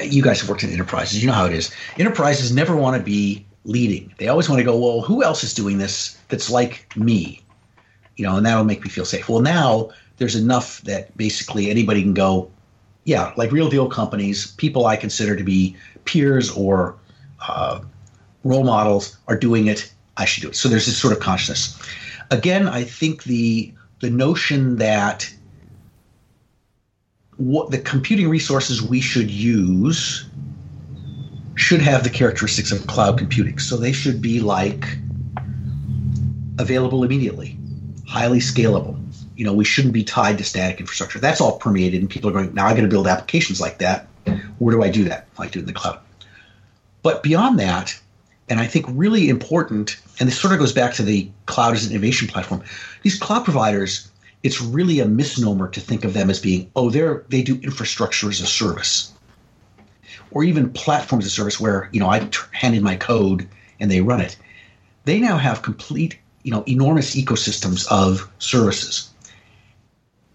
you 0.03 0.23
guys 0.23 0.41
have 0.41 0.49
worked 0.49 0.65
in 0.65 0.71
enterprises. 0.71 1.23
You 1.23 1.29
know 1.29 1.35
how 1.35 1.47
it 1.47 1.53
is. 1.53 1.73
Enterprises 1.99 2.53
never 2.53 2.75
want 2.75 2.97
to 2.97 3.03
be 3.03 3.45
leading. 3.65 4.13
They 4.19 4.29
always 4.29 4.49
want 4.49 4.59
to 4.61 4.65
go, 4.65 4.77
well, 4.77 5.01
who 5.01 5.23
else 5.23 5.45
is 5.45 5.55
doing 5.55 5.79
this 5.79 6.19
that's 6.29 6.51
like 6.51 6.87
me? 6.97 7.43
You 8.17 8.27
know, 8.27 8.37
and 8.37 8.45
that'll 8.45 8.65
make 8.65 8.83
me 8.83 8.91
feel 8.91 9.05
safe. 9.05 9.29
Well, 9.29 9.41
now 9.41 9.91
there's 10.19 10.37
enough 10.37 10.81
that 10.83 11.17
basically 11.17 11.71
anybody 11.71 12.03
can 12.03 12.15
go, 12.15 12.51
yeah, 13.05 13.33
like 13.37 13.51
real 13.51 13.69
deal 13.69 13.89
companies, 13.89 14.53
people 14.53 14.87
I 14.87 14.97
consider 14.97 15.37
to 15.37 15.45
be 15.45 15.77
peers 16.05 16.51
or 16.51 16.97
uh, 17.49 17.81
role 18.45 18.65
models 18.65 19.17
are 19.29 19.37
doing 19.37 19.67
it. 19.67 19.93
I 20.17 20.25
should 20.25 20.43
do 20.43 20.49
it. 20.49 20.57
So 20.57 20.69
there's 20.69 20.87
this 20.87 20.99
sort 20.99 21.13
of 21.13 21.21
consciousness. 21.21 21.81
Again, 22.31 22.69
I 22.69 22.85
think 22.85 23.25
the 23.25 23.73
the 24.01 24.11
notion 24.11 24.77
that 24.77 25.33
what 27.37 27.71
the 27.71 27.79
computing 27.79 28.29
resources 28.29 28.83
we 28.83 29.01
should 29.01 29.31
use 29.31 30.27
should 31.55 31.81
have 31.83 32.05
the 32.05 32.11
characteristics 32.11 32.73
of 32.73 32.87
cloud 32.87 33.19
computing. 33.19 33.59
So 33.59 33.77
they 33.77 33.93
should 33.93 34.23
be 34.23 34.41
like 34.41 34.87
available 36.59 37.05
immediately, 37.05 37.59
highly 38.07 38.39
scalable. 38.39 38.99
You 39.37 39.45
know, 39.45 39.53
we 39.53 39.65
shouldn't 39.65 39.95
be 39.95 40.05
tied 40.05 40.39
to 40.39 40.45
static 40.45 40.81
infrastructure. 40.81 41.19
That's 41.19 41.41
all 41.41 41.59
permeated, 41.59 42.01
and 42.01 42.11
people 42.11 42.31
are 42.31 42.33
going, 42.33 42.55
now 42.55 42.67
I'm 42.67 42.77
going 42.77 42.89
to 42.89 42.91
build 42.91 43.07
applications 43.07 43.61
like 43.61 43.79
that. 43.79 44.07
Where 44.59 44.75
do 44.75 44.83
I 44.83 44.91
do 44.91 45.05
that? 45.05 45.27
I 45.39 45.49
do 45.49 45.59
it 45.59 45.63
in 45.63 45.67
the 45.67 45.73
cloud. 45.73 45.99
But 47.03 47.23
beyond 47.23 47.59
that, 47.59 47.99
and 48.49 48.61
I 48.61 48.67
think 48.67 48.87
really 48.89 49.29
important, 49.29 49.97
and 50.21 50.29
this 50.29 50.39
sort 50.39 50.53
of 50.53 50.61
goes 50.61 50.73
back 50.73 50.95
to 50.95 51.03
the 51.03 51.31
cloud 51.47 51.75
as 51.75 51.87
an 51.87 51.93
innovation 51.93 52.29
platform, 52.29 52.63
these 53.03 53.19
cloud 53.19 53.45
providers, 53.45 54.09
it's 54.43 54.61
really 54.61 55.01
a 55.01 55.07
misnomer 55.07 55.69
to 55.69 55.81
think 55.81 56.05
of 56.05 56.13
them 56.13 56.31
as 56.31 56.39
being, 56.41 56.71
oh, 56.77 56.91
they're 56.91 57.25
they 57.29 57.43
do 57.43 57.55
infrastructure 57.63 58.29
as 58.29 58.41
a 58.41 58.47
service 58.47 59.13
or 60.35 60.45
even 60.45 60.73
platforms 60.73 61.27
of 61.27 61.33
service 61.33 61.61
where 61.61 61.89
you 61.93 62.01
know 62.01 62.09
I 62.09 62.29
hand 62.53 62.75
in 62.75 62.83
my 62.83 62.97
code 62.97 63.49
and 63.81 63.91
they 63.91 64.01
run 64.01 64.21
it. 64.21 64.37
They 65.05 65.19
now 65.19 65.37
have 65.37 65.63
complete, 65.63 66.19
you 66.43 66.53
know, 66.53 66.63
enormous 66.67 67.15
ecosystems 67.15 67.87
of 67.91 68.31
services. 68.39 69.11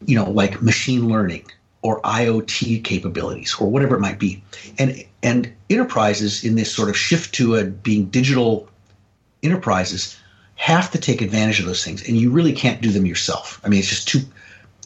You 0.06 0.16
know, 0.16 0.30
like 0.30 0.62
machine 0.62 1.08
learning 1.08 1.46
or 1.82 2.01
IoT 2.01 2.84
capabilities 2.84 3.56
or 3.60 3.70
whatever 3.70 3.96
it 3.96 4.01
might 4.01 4.20
be. 4.20 4.44
And 4.77 5.04
and 5.24 5.51
enterprises 5.70 6.44
in 6.44 6.56
this 6.56 6.74
sort 6.74 6.89
of 6.89 6.98
shift 6.98 7.34
to 7.36 7.56
a 7.56 7.66
being 7.66 8.06
digital 8.06 8.70
enterprises 9.44 10.18
have 10.56 10.92
to 10.92 10.98
take 10.98 11.22
advantage 11.22 11.60
of 11.60 11.66
those 11.66 11.84
things 11.84 12.08
and 12.08 12.18
you 12.18 12.32
really 12.32 12.54
can't 12.54 12.82
do 12.82 12.92
them 12.92 13.06
yourself. 13.06 13.62
I 13.63 13.70
mean 13.70 13.80
it's 13.80 13.89
just 13.89 14.08
too 14.08 14.22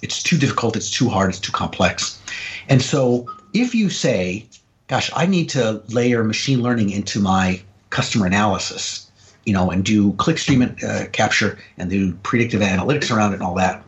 it's 0.01 0.21
too 0.23 0.37
difficult, 0.37 0.75
it's 0.75 0.89
too 0.89 1.09
hard, 1.09 1.29
it's 1.29 1.39
too 1.39 1.51
complex. 1.51 2.19
And 2.69 2.81
so 2.81 3.27
if 3.53 3.75
you 3.75 3.89
say 3.89 4.47
gosh, 4.91 5.09
I 5.15 5.25
need 5.25 5.49
to 5.51 5.81
layer 5.87 6.21
machine 6.21 6.61
learning 6.61 6.89
into 6.89 7.21
my 7.21 7.61
customer 7.91 8.25
analysis, 8.25 9.09
you 9.45 9.53
know, 9.53 9.71
and 9.71 9.85
do 9.85 10.11
clickstream 10.13 10.83
uh, 10.83 11.09
capture 11.11 11.57
and 11.77 11.89
do 11.89 12.13
predictive 12.23 12.59
analytics 12.59 13.09
around 13.09 13.31
it 13.31 13.35
and 13.35 13.43
all 13.43 13.55
that. 13.55 13.81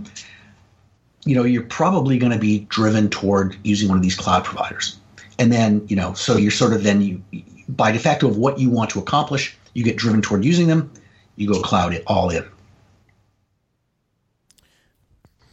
You 1.25 1.35
know, 1.35 1.43
you're 1.43 1.63
probably 1.63 2.17
going 2.17 2.31
to 2.31 2.39
be 2.39 2.59
driven 2.69 3.09
toward 3.09 3.57
using 3.63 3.89
one 3.89 3.97
of 3.97 4.03
these 4.03 4.15
cloud 4.15 4.45
providers. 4.45 4.97
And 5.37 5.51
then, 5.51 5.85
you 5.89 5.97
know, 5.97 6.13
so 6.13 6.37
you're 6.37 6.51
sort 6.51 6.71
of 6.71 6.83
then 6.83 7.01
you, 7.01 7.21
by 7.67 7.91
de 7.91 7.99
facto 7.99 8.29
of 8.29 8.37
what 8.37 8.57
you 8.57 8.69
want 8.69 8.89
to 8.91 8.99
accomplish, 8.99 9.57
you 9.73 9.83
get 9.83 9.97
driven 9.97 10.21
toward 10.21 10.45
using 10.45 10.67
them. 10.67 10.89
You 11.35 11.51
go 11.51 11.61
cloud 11.61 11.93
it 11.93 12.03
all 12.07 12.29
in. 12.29 12.45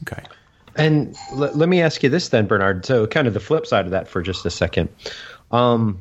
Okay. 0.02 0.23
And 0.76 1.16
l- 1.33 1.50
let 1.54 1.69
me 1.69 1.83
ask 1.83 2.02
you 2.02 2.09
this 2.09 2.28
then, 2.28 2.47
Bernard. 2.47 2.87
So, 2.87 3.07
kind 3.07 3.26
of 3.26 3.35
the 3.35 3.40
flip 3.40 3.66
side 3.66 3.85
of 3.85 3.90
that 3.90 4.09
for 4.09 4.23
just 4.23 4.47
a 4.47 4.50
second. 4.50 4.88
Um, 5.50 5.99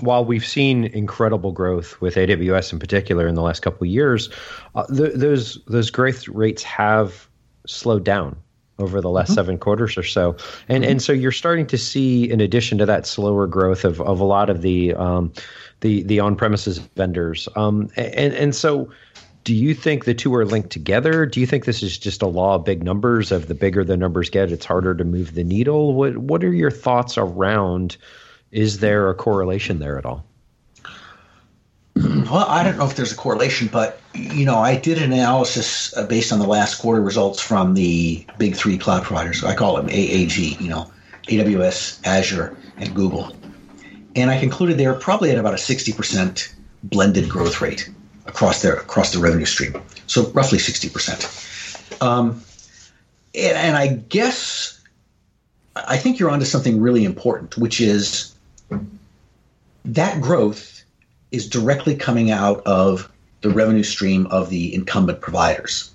while 0.00 0.24
we've 0.24 0.46
seen 0.46 0.84
incredible 0.86 1.52
growth 1.52 2.00
with 2.00 2.16
AWS 2.16 2.72
in 2.72 2.78
particular 2.78 3.26
in 3.26 3.34
the 3.34 3.42
last 3.42 3.60
couple 3.60 3.84
of 3.84 3.90
years, 3.90 4.28
uh, 4.74 4.86
th- 4.86 5.14
those 5.14 5.58
those 5.66 5.90
growth 5.90 6.28
rates 6.28 6.62
have 6.62 7.28
slowed 7.66 8.04
down 8.04 8.36
over 8.78 9.00
the 9.00 9.10
last 9.10 9.28
mm-hmm. 9.28 9.34
seven 9.34 9.58
quarters 9.58 9.96
or 9.96 10.02
so, 10.02 10.36
and 10.68 10.82
mm-hmm. 10.82 10.92
and 10.92 11.02
so 11.02 11.12
you're 11.12 11.32
starting 11.32 11.66
to 11.66 11.78
see, 11.78 12.30
in 12.30 12.40
addition 12.40 12.78
to 12.78 12.86
that 12.86 13.06
slower 13.06 13.46
growth 13.46 13.84
of, 13.84 14.00
of 14.00 14.20
a 14.20 14.24
lot 14.24 14.50
of 14.50 14.62
the 14.62 14.94
um, 14.94 15.32
the 15.80 16.02
the 16.04 16.20
on 16.20 16.36
premises 16.36 16.78
vendors, 16.78 17.48
um, 17.56 17.88
and 17.96 18.34
and 18.34 18.54
so 18.54 18.90
do 19.44 19.54
you 19.54 19.74
think 19.74 20.04
the 20.04 20.14
two 20.14 20.34
are 20.34 20.44
linked 20.44 20.70
together? 20.70 21.24
Do 21.24 21.40
you 21.40 21.46
think 21.46 21.64
this 21.64 21.82
is 21.82 21.96
just 21.96 22.20
a 22.20 22.26
law 22.26 22.56
of 22.56 22.64
big 22.64 22.82
numbers? 22.82 23.32
Of 23.32 23.48
the 23.48 23.54
bigger 23.54 23.84
the 23.84 23.96
numbers 23.96 24.28
get, 24.28 24.52
it's 24.52 24.66
harder 24.66 24.94
to 24.94 25.04
move 25.04 25.34
the 25.34 25.44
needle. 25.44 25.94
What 25.94 26.18
What 26.18 26.44
are 26.44 26.52
your 26.52 26.70
thoughts 26.70 27.16
around? 27.16 27.96
Is 28.52 28.80
there 28.80 29.08
a 29.08 29.14
correlation 29.14 29.78
there 29.78 29.98
at 29.98 30.04
all? 30.04 30.24
Well, 31.96 32.46
I 32.48 32.62
don't 32.62 32.78
know 32.78 32.86
if 32.86 32.96
there's 32.96 33.12
a 33.12 33.16
correlation, 33.16 33.68
but 33.70 34.00
you 34.14 34.44
know, 34.44 34.58
I 34.58 34.76
did 34.76 34.98
an 34.98 35.12
analysis 35.12 35.96
uh, 35.96 36.06
based 36.06 36.32
on 36.32 36.38
the 36.38 36.46
last 36.46 36.80
quarter 36.80 37.00
results 37.00 37.40
from 37.40 37.74
the 37.74 38.24
big 38.38 38.54
three 38.54 38.78
cloud 38.78 39.02
providers. 39.02 39.44
I 39.44 39.54
call 39.54 39.76
them 39.76 39.88
AAG. 39.88 40.60
You 40.60 40.68
know, 40.68 40.90
AWS, 41.28 42.00
Azure, 42.06 42.56
and 42.76 42.94
Google, 42.94 43.34
and 44.16 44.30
I 44.30 44.38
concluded 44.38 44.78
they 44.78 44.86
were 44.86 44.94
probably 44.94 45.30
at 45.30 45.38
about 45.38 45.54
a 45.54 45.58
sixty 45.58 45.92
percent 45.92 46.54
blended 46.84 47.28
growth 47.28 47.60
rate 47.60 47.90
across 48.26 48.62
their 48.62 48.76
across 48.76 49.12
the 49.12 49.18
revenue 49.18 49.44
stream. 49.44 49.80
So 50.06 50.30
roughly 50.30 50.58
sixty 50.58 50.88
percent. 50.88 51.28
Um, 52.00 52.42
and, 53.34 53.56
and 53.56 53.76
I 53.76 53.88
guess 53.88 54.80
I 55.74 55.96
think 55.96 56.18
you're 56.18 56.30
onto 56.30 56.46
something 56.46 56.80
really 56.80 57.04
important, 57.04 57.58
which 57.58 57.80
is 57.80 58.34
that 59.84 60.20
growth 60.20 60.82
is 61.30 61.48
directly 61.48 61.94
coming 61.94 62.30
out 62.30 62.62
of 62.66 63.10
the 63.40 63.50
revenue 63.50 63.82
stream 63.82 64.26
of 64.26 64.50
the 64.50 64.74
incumbent 64.74 65.20
providers. 65.20 65.92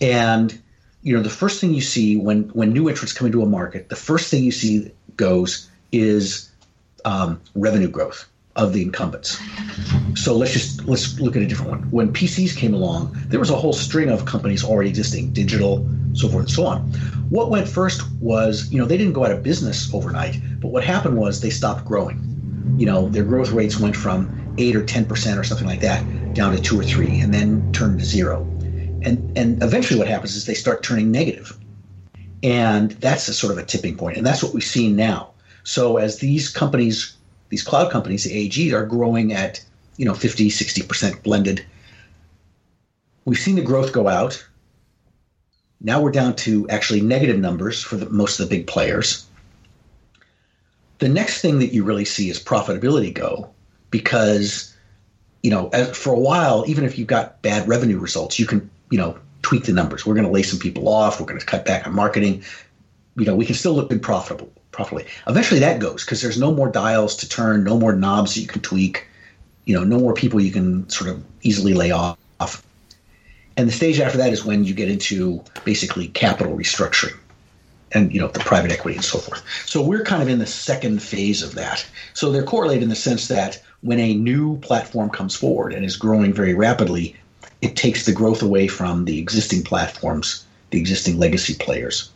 And 0.00 0.58
you 1.02 1.16
know, 1.16 1.22
the 1.22 1.30
first 1.30 1.60
thing 1.60 1.74
you 1.74 1.80
see 1.80 2.16
when 2.16 2.44
when 2.50 2.72
new 2.72 2.88
entrants 2.88 3.12
come 3.12 3.26
into 3.26 3.42
a 3.42 3.46
market, 3.46 3.88
the 3.88 3.96
first 3.96 4.30
thing 4.30 4.44
you 4.44 4.52
see 4.52 4.90
goes 5.16 5.68
is 5.90 6.50
um, 7.04 7.40
revenue 7.54 7.88
growth 7.88 8.26
of 8.54 8.72
the 8.72 8.82
incumbents. 8.82 9.40
So 10.14 10.36
let's 10.36 10.52
just 10.52 10.84
let's 10.84 11.18
look 11.18 11.34
at 11.36 11.42
a 11.42 11.46
different 11.46 11.70
one. 11.70 11.82
When 11.90 12.12
PCs 12.12 12.56
came 12.56 12.74
along, 12.74 13.16
there 13.28 13.40
was 13.40 13.50
a 13.50 13.56
whole 13.56 13.72
string 13.72 14.10
of 14.10 14.26
companies 14.26 14.62
already 14.62 14.90
existing, 14.90 15.32
digital, 15.32 15.88
so 16.12 16.28
forth 16.28 16.44
and 16.44 16.50
so 16.50 16.66
on. 16.66 16.82
What 17.30 17.50
went 17.50 17.66
first 17.66 18.02
was, 18.20 18.70
you 18.70 18.78
know, 18.78 18.86
they 18.86 18.98
didn't 18.98 19.14
go 19.14 19.24
out 19.24 19.32
of 19.32 19.42
business 19.42 19.92
overnight, 19.92 20.36
but 20.60 20.68
what 20.68 20.84
happened 20.84 21.16
was 21.16 21.40
they 21.40 21.50
stopped 21.50 21.84
growing. 21.84 22.31
You 22.78 22.86
know, 22.86 23.08
their 23.08 23.24
growth 23.24 23.52
rates 23.52 23.78
went 23.78 23.96
from 23.96 24.54
eight 24.58 24.76
or 24.76 24.84
ten 24.84 25.04
percent 25.04 25.38
or 25.38 25.44
something 25.44 25.66
like 25.66 25.80
that 25.80 26.04
down 26.34 26.52
to 26.52 26.60
two 26.60 26.78
or 26.78 26.84
three, 26.84 27.20
and 27.20 27.32
then 27.32 27.70
turned 27.72 27.98
to 27.98 28.04
zero. 28.04 28.42
And 29.02 29.36
and 29.36 29.62
eventually, 29.62 29.98
what 29.98 30.08
happens 30.08 30.36
is 30.36 30.46
they 30.46 30.54
start 30.54 30.82
turning 30.82 31.10
negative, 31.10 31.58
and 32.42 32.92
that's 32.92 33.28
a 33.28 33.34
sort 33.34 33.52
of 33.52 33.58
a 33.58 33.64
tipping 33.64 33.96
point, 33.96 34.16
and 34.16 34.26
that's 34.26 34.42
what 34.42 34.54
we've 34.54 34.64
seen 34.64 34.96
now. 34.96 35.30
So 35.64 35.96
as 35.96 36.18
these 36.18 36.48
companies 36.48 37.16
these 37.52 37.62
cloud 37.62 37.90
companies, 37.92 38.24
the 38.24 38.32
AG, 38.32 38.72
are 38.72 38.86
growing 38.86 39.34
at 39.34 39.62
you 39.98 40.06
know 40.06 40.14
50, 40.14 40.48
60% 40.48 41.22
blended. 41.22 41.66
We've 43.26 43.38
seen 43.38 43.56
the 43.56 43.62
growth 43.62 43.92
go 43.92 44.08
out. 44.08 44.42
Now 45.78 46.00
we're 46.00 46.12
down 46.12 46.34
to 46.36 46.66
actually 46.70 47.02
negative 47.02 47.38
numbers 47.38 47.82
for 47.82 47.96
the, 47.96 48.08
most 48.08 48.40
of 48.40 48.48
the 48.48 48.56
big 48.56 48.66
players. 48.66 49.26
The 51.02 51.08
next 51.08 51.40
thing 51.40 51.58
that 51.58 51.72
you 51.72 51.82
really 51.82 52.04
see 52.04 52.30
is 52.30 52.38
profitability 52.38 53.12
go 53.12 53.50
because 53.90 54.72
you 55.42 55.50
know 55.50 55.68
as, 55.72 55.96
for 55.96 56.12
a 56.12 56.18
while 56.18 56.64
even 56.68 56.84
if 56.84 56.96
you've 56.96 57.08
got 57.08 57.42
bad 57.42 57.66
revenue 57.66 57.98
results 57.98 58.38
you 58.38 58.46
can 58.46 58.70
you 58.90 58.98
know 58.98 59.18
tweak 59.42 59.64
the 59.64 59.72
numbers 59.72 60.06
we're 60.06 60.14
going 60.14 60.26
to 60.26 60.30
lay 60.30 60.44
some 60.44 60.60
people 60.60 60.88
off 60.88 61.18
we're 61.18 61.26
going 61.26 61.40
to 61.40 61.44
cut 61.44 61.66
back 61.66 61.86
on 61.86 61.92
marketing 61.92 62.44
you 63.16 63.24
know 63.26 63.34
we 63.34 63.44
can 63.44 63.56
still 63.56 63.74
look 63.74 63.90
good 63.90 64.00
profitable 64.00 64.52
properly. 64.72 65.06
Eventually 65.28 65.60
that 65.60 65.78
goes 65.78 66.04
because 66.04 66.20
there's 66.22 66.38
no 66.38 66.52
more 66.52 66.70
dials 66.70 67.14
to 67.16 67.28
turn, 67.28 67.62
no 67.62 67.78
more 67.78 67.94
knobs 67.94 68.34
that 68.34 68.40
you 68.40 68.46
can 68.46 68.62
tweak, 68.62 69.06
you 69.66 69.74
know, 69.74 69.84
no 69.84 69.98
more 69.98 70.14
people 70.14 70.40
you 70.40 70.50
can 70.50 70.88
sort 70.88 71.10
of 71.10 71.22
easily 71.42 71.74
lay 71.74 71.90
off. 71.90 72.16
And 73.56 73.68
the 73.68 73.72
stage 73.72 74.00
after 74.00 74.18
that 74.18 74.32
is 74.32 74.44
when 74.44 74.64
you 74.64 74.72
get 74.72 74.88
into 74.88 75.44
basically 75.64 76.08
capital 76.08 76.56
restructuring 76.56 77.18
and 77.94 78.12
you 78.12 78.20
know 78.20 78.28
the 78.28 78.40
private 78.40 78.70
equity 78.70 78.96
and 78.96 79.04
so 79.04 79.18
forth. 79.18 79.42
So 79.66 79.82
we're 79.82 80.04
kind 80.04 80.22
of 80.22 80.28
in 80.28 80.38
the 80.38 80.46
second 80.46 81.02
phase 81.02 81.42
of 81.42 81.54
that. 81.54 81.86
So 82.14 82.30
they're 82.30 82.42
correlated 82.42 82.82
in 82.82 82.88
the 82.88 82.96
sense 82.96 83.28
that 83.28 83.62
when 83.82 84.00
a 84.00 84.14
new 84.14 84.58
platform 84.58 85.10
comes 85.10 85.34
forward 85.34 85.72
and 85.72 85.84
is 85.84 85.96
growing 85.96 86.32
very 86.32 86.54
rapidly, 86.54 87.16
it 87.60 87.76
takes 87.76 88.06
the 88.06 88.12
growth 88.12 88.42
away 88.42 88.68
from 88.68 89.04
the 89.04 89.18
existing 89.18 89.62
platforms, 89.62 90.44
the 90.70 90.78
existing 90.78 91.18
legacy 91.18 91.54
players. 91.54 92.10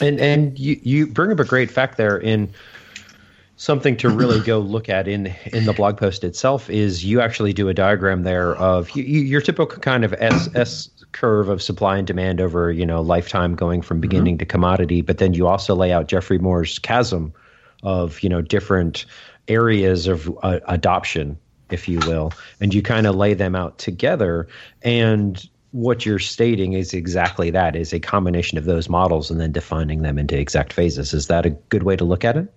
And 0.00 0.20
and 0.20 0.58
you, 0.58 0.80
you 0.82 1.06
bring 1.06 1.30
up 1.32 1.40
a 1.40 1.44
great 1.44 1.70
fact 1.70 1.96
there 1.96 2.16
in 2.16 2.52
something 3.62 3.96
to 3.96 4.08
really 4.08 4.40
go 4.44 4.58
look 4.58 4.88
at 4.88 5.06
in 5.06 5.32
in 5.52 5.64
the 5.66 5.72
blog 5.72 5.96
post 5.96 6.24
itself 6.24 6.68
is 6.68 7.04
you 7.04 7.20
actually 7.20 7.52
do 7.52 7.68
a 7.68 7.74
diagram 7.74 8.24
there 8.24 8.56
of 8.56 8.90
you, 8.90 9.04
your 9.04 9.40
typical 9.40 9.78
kind 9.78 10.04
of 10.04 10.12
S 10.14 10.48
S 10.54 10.90
curve 11.12 11.48
of 11.48 11.62
supply 11.62 11.96
and 11.98 12.06
demand 12.06 12.40
over 12.40 12.72
you 12.72 12.84
know 12.84 13.00
lifetime 13.00 13.54
going 13.54 13.80
from 13.80 13.96
mm-hmm. 13.96 14.02
beginning 14.02 14.34
mm-hmm. 14.34 14.40
to 14.40 14.46
commodity, 14.46 15.00
but 15.00 15.18
then 15.18 15.32
you 15.32 15.46
also 15.46 15.76
lay 15.76 15.92
out 15.92 16.08
Geoffrey 16.08 16.38
Moore's 16.38 16.78
chasm 16.80 17.32
of 17.84 18.20
you 18.22 18.28
know 18.28 18.42
different 18.42 19.06
areas 19.46 20.08
of 20.08 20.28
uh, 20.42 20.58
adoption 20.66 21.38
if 21.70 21.88
you 21.88 21.98
will 22.00 22.32
and 22.60 22.74
you 22.74 22.82
kind 22.82 23.06
of 23.06 23.14
lay 23.14 23.32
them 23.34 23.56
out 23.56 23.78
together 23.78 24.46
and 24.82 25.48
what 25.70 26.04
you're 26.04 26.18
stating 26.18 26.74
is 26.74 26.92
exactly 26.92 27.50
that 27.50 27.74
is 27.74 27.94
a 27.94 27.98
combination 27.98 28.58
of 28.58 28.66
those 28.66 28.90
models 28.90 29.30
and 29.30 29.40
then 29.40 29.50
defining 29.50 30.02
them 30.02 30.18
into 30.18 30.38
exact 30.38 30.72
phases 30.72 31.14
is 31.14 31.28
that 31.28 31.46
a 31.46 31.50
good 31.50 31.82
way 31.82 31.96
to 31.96 32.04
look 32.04 32.24
at 32.24 32.36
it 32.36 32.52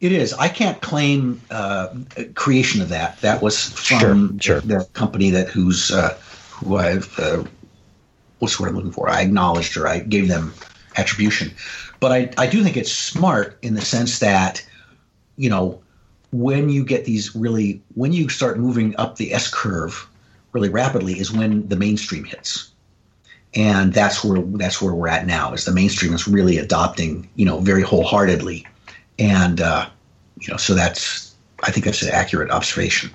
it 0.00 0.12
is. 0.12 0.32
I 0.34 0.48
can't 0.48 0.80
claim 0.80 1.40
uh, 1.50 1.88
creation 2.34 2.80
of 2.80 2.88
that. 2.90 3.20
That 3.20 3.42
was 3.42 3.70
from 3.70 4.38
sure, 4.38 4.60
sure. 4.60 4.60
The, 4.60 4.78
the, 4.78 4.84
company 4.92 5.30
that 5.30 5.48
who's 5.48 5.90
uh, 5.90 6.16
who 6.50 6.76
i've 6.76 7.18
uh, 7.18 7.44
what's 8.38 8.60
what 8.60 8.68
i'm 8.68 8.76
looking 8.76 8.92
for? 8.92 9.08
I 9.08 9.22
acknowledged 9.22 9.76
or 9.76 9.88
i 9.88 9.98
gave 9.98 10.28
them 10.28 10.54
attribution. 10.96 11.52
But 12.00 12.12
I, 12.12 12.30
I 12.38 12.46
do 12.46 12.62
think 12.62 12.76
it's 12.76 12.92
smart 12.92 13.58
in 13.62 13.74
the 13.74 13.80
sense 13.80 14.20
that 14.20 14.64
you 15.36 15.50
know 15.50 15.80
when 16.30 16.68
you 16.68 16.84
get 16.84 17.04
these 17.04 17.34
really 17.34 17.82
when 17.94 18.12
you 18.12 18.28
start 18.28 18.58
moving 18.58 18.94
up 18.96 19.16
the 19.16 19.32
s 19.32 19.48
curve 19.52 20.08
really 20.52 20.68
rapidly 20.68 21.18
is 21.18 21.32
when 21.32 21.66
the 21.68 21.76
mainstream 21.76 22.24
hits. 22.24 22.70
And 23.54 23.92
that's 23.94 24.22
where 24.22 24.42
that's 24.42 24.80
where 24.80 24.94
we're 24.94 25.08
at 25.08 25.26
now 25.26 25.54
is 25.54 25.64
the 25.64 25.72
mainstream 25.72 26.12
is 26.12 26.28
really 26.28 26.58
adopting 26.58 27.28
you 27.34 27.44
know 27.44 27.58
very 27.58 27.82
wholeheartedly 27.82 28.64
and 29.18 29.60
uh, 29.60 29.88
you 30.40 30.48
know 30.48 30.56
so 30.56 30.74
that's 30.74 31.34
i 31.62 31.70
think 31.70 31.84
that's 31.84 32.02
an 32.02 32.10
accurate 32.10 32.50
observation 32.50 33.10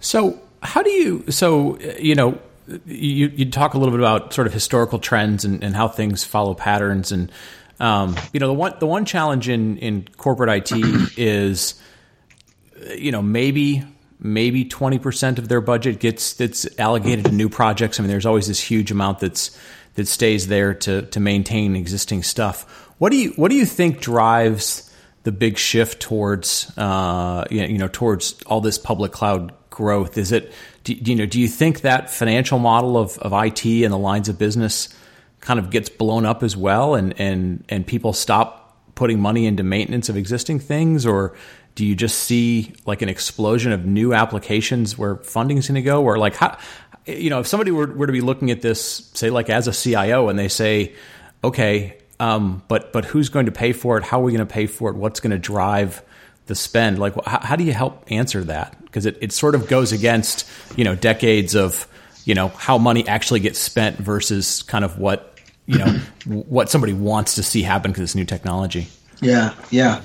so 0.00 0.40
how 0.62 0.82
do 0.82 0.90
you 0.90 1.24
so 1.30 1.78
you 1.98 2.14
know 2.14 2.38
you 2.86 3.28
you 3.34 3.50
talk 3.50 3.74
a 3.74 3.78
little 3.78 3.92
bit 3.92 4.00
about 4.00 4.32
sort 4.32 4.46
of 4.46 4.52
historical 4.52 4.98
trends 4.98 5.44
and, 5.44 5.62
and 5.62 5.74
how 5.74 5.88
things 5.88 6.24
follow 6.24 6.54
patterns 6.54 7.12
and 7.12 7.32
um, 7.80 8.16
you 8.32 8.40
know 8.40 8.48
the 8.48 8.54
one 8.54 8.74
the 8.80 8.86
one 8.86 9.04
challenge 9.04 9.48
in 9.48 9.78
in 9.78 10.06
corporate 10.16 10.70
IT 10.70 10.72
is 11.16 11.80
you 12.96 13.12
know 13.12 13.22
maybe 13.22 13.84
maybe 14.20 14.64
20% 14.64 15.38
of 15.38 15.48
their 15.48 15.60
budget 15.60 16.00
gets 16.00 16.32
that's 16.34 16.66
allocated 16.78 17.26
to 17.26 17.32
new 17.32 17.48
projects. 17.48 17.98
I 17.98 18.02
mean, 18.02 18.10
there's 18.10 18.26
always 18.26 18.48
this 18.48 18.60
huge 18.60 18.90
amount 18.90 19.20
that's 19.20 19.56
that 19.94 20.08
stays 20.08 20.48
there 20.48 20.74
to 20.74 21.02
to 21.02 21.20
maintain 21.20 21.76
existing 21.76 22.22
stuff. 22.22 22.87
What 22.98 23.10
do 23.10 23.16
you 23.16 23.30
what 23.30 23.50
do 23.50 23.56
you 23.56 23.66
think 23.66 24.00
drives 24.00 24.92
the 25.22 25.32
big 25.32 25.58
shift 25.58 26.00
towards 26.00 26.72
uh, 26.76 27.44
you 27.50 27.78
know 27.78 27.88
towards 27.88 28.40
all 28.46 28.60
this 28.60 28.78
public 28.78 29.12
cloud 29.12 29.52
growth? 29.70 30.18
Is 30.18 30.32
it 30.32 30.52
do, 30.84 30.94
you 30.94 31.16
know 31.16 31.26
do 31.26 31.40
you 31.40 31.48
think 31.48 31.82
that 31.82 32.10
financial 32.10 32.58
model 32.58 32.96
of, 32.96 33.18
of 33.18 33.32
IT 33.32 33.64
and 33.64 33.92
the 33.92 33.98
lines 33.98 34.28
of 34.28 34.38
business 34.38 34.88
kind 35.40 35.60
of 35.60 35.70
gets 35.70 35.88
blown 35.88 36.26
up 36.26 36.42
as 36.42 36.56
well, 36.56 36.94
and 36.94 37.18
and 37.20 37.64
and 37.68 37.86
people 37.86 38.12
stop 38.12 38.76
putting 38.94 39.20
money 39.20 39.46
into 39.46 39.62
maintenance 39.62 40.08
of 40.08 40.16
existing 40.16 40.58
things, 40.58 41.06
or 41.06 41.36
do 41.76 41.86
you 41.86 41.94
just 41.94 42.18
see 42.18 42.72
like 42.86 43.02
an 43.02 43.08
explosion 43.08 43.70
of 43.70 43.86
new 43.86 44.12
applications 44.12 44.98
where 44.98 45.16
funding's 45.18 45.68
going 45.68 45.76
to 45.76 45.82
go 45.82 46.02
or 46.02 46.18
like 46.18 46.34
how 46.34 46.58
you 47.06 47.30
know 47.30 47.38
if 47.38 47.46
somebody 47.46 47.70
were, 47.70 47.86
were 47.86 48.08
to 48.08 48.12
be 48.12 48.20
looking 48.20 48.50
at 48.50 48.60
this 48.60 49.08
say 49.14 49.30
like 49.30 49.48
as 49.48 49.68
a 49.68 49.72
cio 49.72 50.28
and 50.28 50.36
they 50.36 50.48
say 50.48 50.92
okay 51.44 51.96
um, 52.20 52.62
but 52.68 52.92
but 52.92 53.04
who's 53.04 53.28
going 53.28 53.46
to 53.46 53.52
pay 53.52 53.72
for 53.72 53.98
it? 53.98 54.04
How 54.04 54.20
are 54.20 54.24
we 54.24 54.32
going 54.32 54.46
to 54.46 54.52
pay 54.52 54.66
for 54.66 54.90
it? 54.90 54.96
What's 54.96 55.20
going 55.20 55.30
to 55.30 55.38
drive 55.38 56.02
the 56.46 56.54
spend? 56.54 56.98
Like 56.98 57.14
how, 57.24 57.40
how 57.40 57.56
do 57.56 57.64
you 57.64 57.72
help 57.72 58.04
answer 58.10 58.42
that? 58.44 58.76
Because 58.84 59.06
it, 59.06 59.18
it 59.20 59.32
sort 59.32 59.54
of 59.54 59.68
goes 59.68 59.92
against 59.92 60.48
you 60.76 60.84
know 60.84 60.94
decades 60.94 61.54
of 61.54 61.86
you 62.24 62.34
know 62.34 62.48
how 62.48 62.78
money 62.78 63.06
actually 63.06 63.40
gets 63.40 63.58
spent 63.58 63.96
versus 63.96 64.62
kind 64.62 64.84
of 64.84 64.98
what 64.98 65.38
you 65.66 65.78
know 65.78 66.00
what 66.24 66.70
somebody 66.70 66.92
wants 66.92 67.34
to 67.36 67.42
see 67.42 67.62
happen 67.62 67.90
because 67.90 68.02
it's 68.02 68.14
new 68.14 68.24
technology. 68.24 68.88
Yeah 69.20 69.54
yeah. 69.70 70.02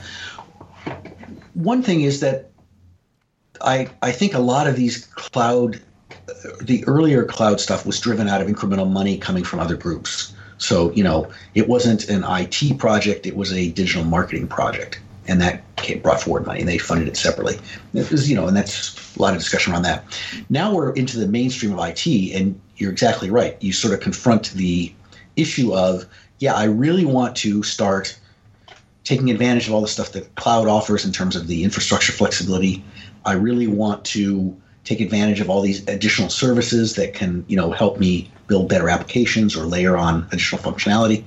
One 1.53 1.83
thing 1.83 2.01
is 2.01 2.19
that 2.19 2.51
I 3.61 3.89
I 4.01 4.11
think 4.11 4.33
a 4.33 4.39
lot 4.39 4.67
of 4.67 4.75
these 4.75 5.05
cloud, 5.05 5.81
the 6.61 6.83
earlier 6.85 7.23
cloud 7.23 7.59
stuff 7.59 7.85
was 7.85 7.99
driven 7.99 8.27
out 8.27 8.41
of 8.41 8.47
incremental 8.47 8.89
money 8.89 9.17
coming 9.17 9.43
from 9.43 9.59
other 9.59 9.75
groups. 9.75 10.32
So 10.57 10.91
you 10.93 11.03
know, 11.03 11.31
it 11.55 11.67
wasn't 11.67 12.09
an 12.09 12.23
IT 12.27 12.77
project; 12.77 13.25
it 13.25 13.35
was 13.35 13.51
a 13.51 13.69
digital 13.69 14.03
marketing 14.03 14.47
project, 14.47 14.99
and 15.27 15.41
that 15.41 15.63
came, 15.77 15.99
brought 15.99 16.21
forward 16.21 16.45
money, 16.45 16.59
and 16.59 16.69
they 16.69 16.77
funded 16.77 17.07
it 17.07 17.17
separately. 17.17 17.59
It 17.93 18.09
was, 18.11 18.29
you 18.29 18.35
know, 18.35 18.47
and 18.47 18.55
that's 18.55 19.15
a 19.15 19.21
lot 19.21 19.33
of 19.33 19.39
discussion 19.39 19.73
around 19.73 19.83
that. 19.83 20.03
Now 20.49 20.73
we're 20.73 20.93
into 20.93 21.19
the 21.19 21.27
mainstream 21.27 21.77
of 21.77 21.85
IT, 21.85 22.05
and 22.35 22.59
you're 22.77 22.91
exactly 22.91 23.29
right. 23.29 23.57
You 23.61 23.73
sort 23.73 23.93
of 23.93 23.99
confront 23.99 24.51
the 24.51 24.93
issue 25.35 25.73
of, 25.73 26.05
yeah, 26.39 26.53
I 26.53 26.65
really 26.65 27.05
want 27.05 27.35
to 27.37 27.63
start 27.63 28.17
taking 29.03 29.29
advantage 29.29 29.67
of 29.67 29.73
all 29.73 29.81
the 29.81 29.87
stuff 29.87 30.13
that 30.13 30.33
cloud 30.35 30.67
offers 30.67 31.05
in 31.05 31.11
terms 31.11 31.35
of 31.35 31.47
the 31.47 31.63
infrastructure 31.63 32.13
flexibility. 32.13 32.83
I 33.25 33.33
really 33.33 33.67
want 33.67 34.05
to 34.05 34.55
take 34.83 34.99
advantage 34.99 35.39
of 35.39 35.49
all 35.49 35.61
these 35.61 35.87
additional 35.87 36.29
services 36.29 36.95
that 36.95 37.13
can, 37.13 37.45
you 37.47 37.55
know, 37.55 37.71
help 37.71 37.99
me 37.99 38.31
build 38.47 38.67
better 38.69 38.89
applications 38.89 39.55
or 39.55 39.65
layer 39.65 39.95
on 39.97 40.27
additional 40.31 40.61
functionality. 40.61 41.23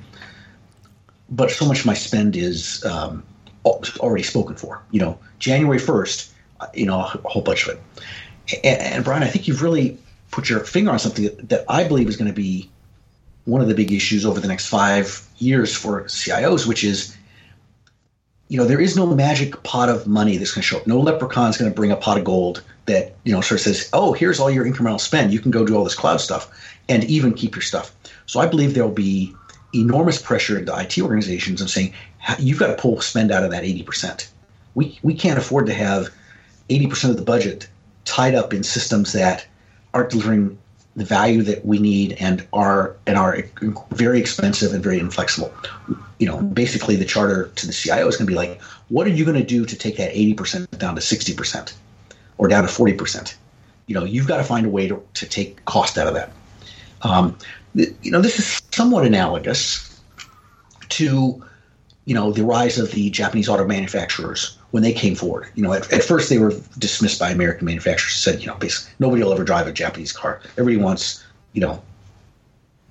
But 1.30 1.50
so 1.50 1.66
much 1.66 1.80
of 1.80 1.86
my 1.86 1.94
spend 1.94 2.36
is 2.36 2.84
um, 2.84 3.24
already 3.64 4.22
spoken 4.22 4.56
for. 4.56 4.82
You 4.90 5.00
know, 5.00 5.18
January 5.38 5.78
first, 5.78 6.32
you 6.74 6.86
know, 6.86 7.00
a 7.00 7.28
whole 7.28 7.42
bunch 7.42 7.66
of 7.66 7.74
it. 7.74 8.60
And, 8.64 8.80
and 8.80 9.04
Brian, 9.04 9.22
I 9.22 9.28
think 9.28 9.48
you've 9.48 9.62
really 9.62 9.98
put 10.30 10.48
your 10.48 10.60
finger 10.60 10.90
on 10.90 10.98
something 10.98 11.24
that, 11.24 11.48
that 11.48 11.64
I 11.68 11.84
believe 11.84 12.08
is 12.08 12.16
going 12.16 12.30
to 12.30 12.34
be 12.34 12.70
one 13.44 13.60
of 13.60 13.68
the 13.68 13.74
big 13.74 13.92
issues 13.92 14.26
over 14.26 14.40
the 14.40 14.48
next 14.48 14.66
five 14.66 15.26
years 15.38 15.74
for 15.74 16.02
CIOs, 16.04 16.66
which 16.66 16.84
is 16.84 17.16
you 18.48 18.58
know, 18.58 18.64
there 18.64 18.80
is 18.80 18.96
no 18.96 19.06
magic 19.06 19.62
pot 19.64 19.88
of 19.88 20.06
money 20.06 20.36
that's 20.36 20.52
going 20.52 20.62
to 20.62 20.66
show 20.66 20.78
up. 20.78 20.86
No 20.86 21.00
leprechaun 21.00 21.50
is 21.50 21.56
going 21.56 21.70
to 21.70 21.74
bring 21.74 21.90
a 21.90 21.96
pot 21.96 22.18
of 22.18 22.24
gold 22.24 22.62
that, 22.86 23.16
you 23.24 23.32
know, 23.32 23.40
sort 23.40 23.60
of 23.60 23.64
says, 23.64 23.90
oh, 23.92 24.12
here's 24.12 24.38
all 24.38 24.50
your 24.50 24.64
incremental 24.64 25.00
spend. 25.00 25.32
You 25.32 25.40
can 25.40 25.50
go 25.50 25.66
do 25.66 25.76
all 25.76 25.82
this 25.82 25.96
cloud 25.96 26.18
stuff 26.18 26.48
and 26.88 27.02
even 27.04 27.34
keep 27.34 27.56
your 27.56 27.62
stuff. 27.62 27.94
So 28.26 28.38
I 28.38 28.46
believe 28.46 28.74
there'll 28.74 28.90
be 28.90 29.34
enormous 29.74 30.22
pressure 30.22 30.58
into 30.58 30.76
IT 30.76 30.98
organizations 30.98 31.60
of 31.60 31.70
saying, 31.70 31.92
you've 32.38 32.58
got 32.58 32.68
to 32.68 32.74
pull 32.74 33.00
spend 33.00 33.32
out 33.32 33.42
of 33.42 33.50
that 33.50 33.64
80%. 33.64 34.28
We, 34.74 34.98
we 35.02 35.14
can't 35.14 35.38
afford 35.38 35.66
to 35.66 35.74
have 35.74 36.10
80% 36.70 37.10
of 37.10 37.16
the 37.16 37.22
budget 37.22 37.68
tied 38.04 38.34
up 38.34 38.54
in 38.54 38.62
systems 38.62 39.12
that 39.12 39.46
aren't 39.92 40.10
delivering 40.10 40.58
the 40.96 41.04
value 41.04 41.42
that 41.42 41.64
we 41.64 41.78
need 41.78 42.14
and 42.14 42.46
are 42.54 42.96
and 43.06 43.18
are 43.18 43.38
very 43.90 44.18
expensive 44.18 44.72
and 44.72 44.82
very 44.82 44.98
inflexible. 44.98 45.52
You 46.18 46.26
know, 46.26 46.40
basically 46.40 46.96
the 46.96 47.04
charter 47.04 47.48
to 47.54 47.66
the 47.66 47.72
CIO 47.72 48.08
is 48.08 48.16
going 48.16 48.26
to 48.26 48.30
be 48.30 48.36
like, 48.36 48.60
what 48.88 49.06
are 49.06 49.10
you 49.10 49.24
going 49.24 49.36
to 49.36 49.44
do 49.44 49.66
to 49.66 49.76
take 49.76 49.98
that 49.98 50.12
80% 50.14 50.78
down 50.78 50.94
to 50.94 51.02
60% 51.02 51.74
or 52.38 52.48
down 52.48 52.62
to 52.62 52.68
40%? 52.68 53.34
You 53.86 53.94
know, 53.94 54.04
you've 54.04 54.26
got 54.26 54.38
to 54.38 54.44
find 54.44 54.64
a 54.64 54.70
way 54.70 54.88
to, 54.88 55.02
to 55.14 55.26
take 55.26 55.62
cost 55.66 55.98
out 55.98 56.08
of 56.08 56.14
that. 56.14 56.32
Um, 57.02 57.36
you 57.74 58.10
know, 58.10 58.22
this 58.22 58.38
is 58.38 58.62
somewhat 58.72 59.06
analogous 59.06 60.00
to, 60.88 61.44
you 62.06 62.14
know, 62.14 62.32
the 62.32 62.42
rise 62.42 62.78
of 62.78 62.90
the 62.92 63.10
Japanese 63.10 63.50
auto 63.50 63.66
manufacturers 63.66 64.56
when 64.76 64.82
they 64.82 64.92
came 64.92 65.14
forward. 65.14 65.48
You 65.54 65.62
know, 65.62 65.72
at, 65.72 65.90
at 65.90 66.04
first 66.04 66.28
they 66.28 66.36
were 66.36 66.52
dismissed 66.76 67.18
by 67.18 67.30
American 67.30 67.64
manufacturers. 67.64 68.12
Said, 68.12 68.42
you 68.42 68.46
know, 68.46 68.56
basically 68.56 68.92
nobody 68.98 69.22
will 69.22 69.32
ever 69.32 69.42
drive 69.42 69.66
a 69.66 69.72
Japanese 69.72 70.12
car. 70.12 70.42
Everybody 70.58 70.76
wants, 70.76 71.24
you 71.54 71.62
know, 71.62 71.82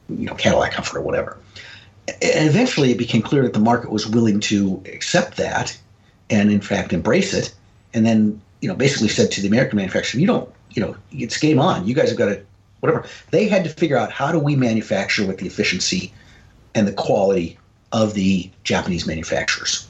you 0.10 0.26
know, 0.26 0.34
Cadillac 0.34 0.72
Comfort 0.72 0.98
or 0.98 1.02
whatever. 1.04 1.38
And 2.08 2.50
eventually, 2.50 2.90
it 2.90 2.98
became 2.98 3.22
clear 3.22 3.44
that 3.44 3.54
the 3.54 3.60
market 3.60 3.92
was 3.92 4.08
willing 4.08 4.40
to 4.52 4.82
accept 4.92 5.38
that, 5.38 5.78
and 6.32 6.52
in 6.52 6.60
fact 6.60 6.92
embrace 6.92 7.36
it. 7.36 7.54
And 7.94 8.04
then, 8.04 8.42
you 8.62 8.68
know, 8.68 8.74
basically 8.74 9.10
said 9.10 9.30
to 9.34 9.42
the 9.42 9.48
American 9.48 9.76
manufacturer, 9.76 10.20
"You 10.20 10.26
don't, 10.26 10.50
you 10.72 10.82
know, 10.82 10.96
it's 11.12 11.38
game 11.38 11.60
on. 11.60 11.88
You 11.88 11.94
guys 11.94 12.10
have 12.10 12.18
got 12.18 12.30
to, 12.30 12.42
whatever." 12.80 13.06
They 13.30 13.48
had 13.48 13.64
to 13.64 13.70
figure 13.70 13.96
out 13.96 14.12
how 14.12 14.32
do 14.32 14.40
we 14.40 14.56
manufacture 14.56 15.24
with 15.28 15.38
the 15.38 15.46
efficiency 15.46 16.12
and 16.74 16.88
the 16.88 16.94
quality 16.94 17.60
of 17.92 18.16
the 18.16 18.50
Japanese 18.64 19.06
manufacturers 19.06 19.86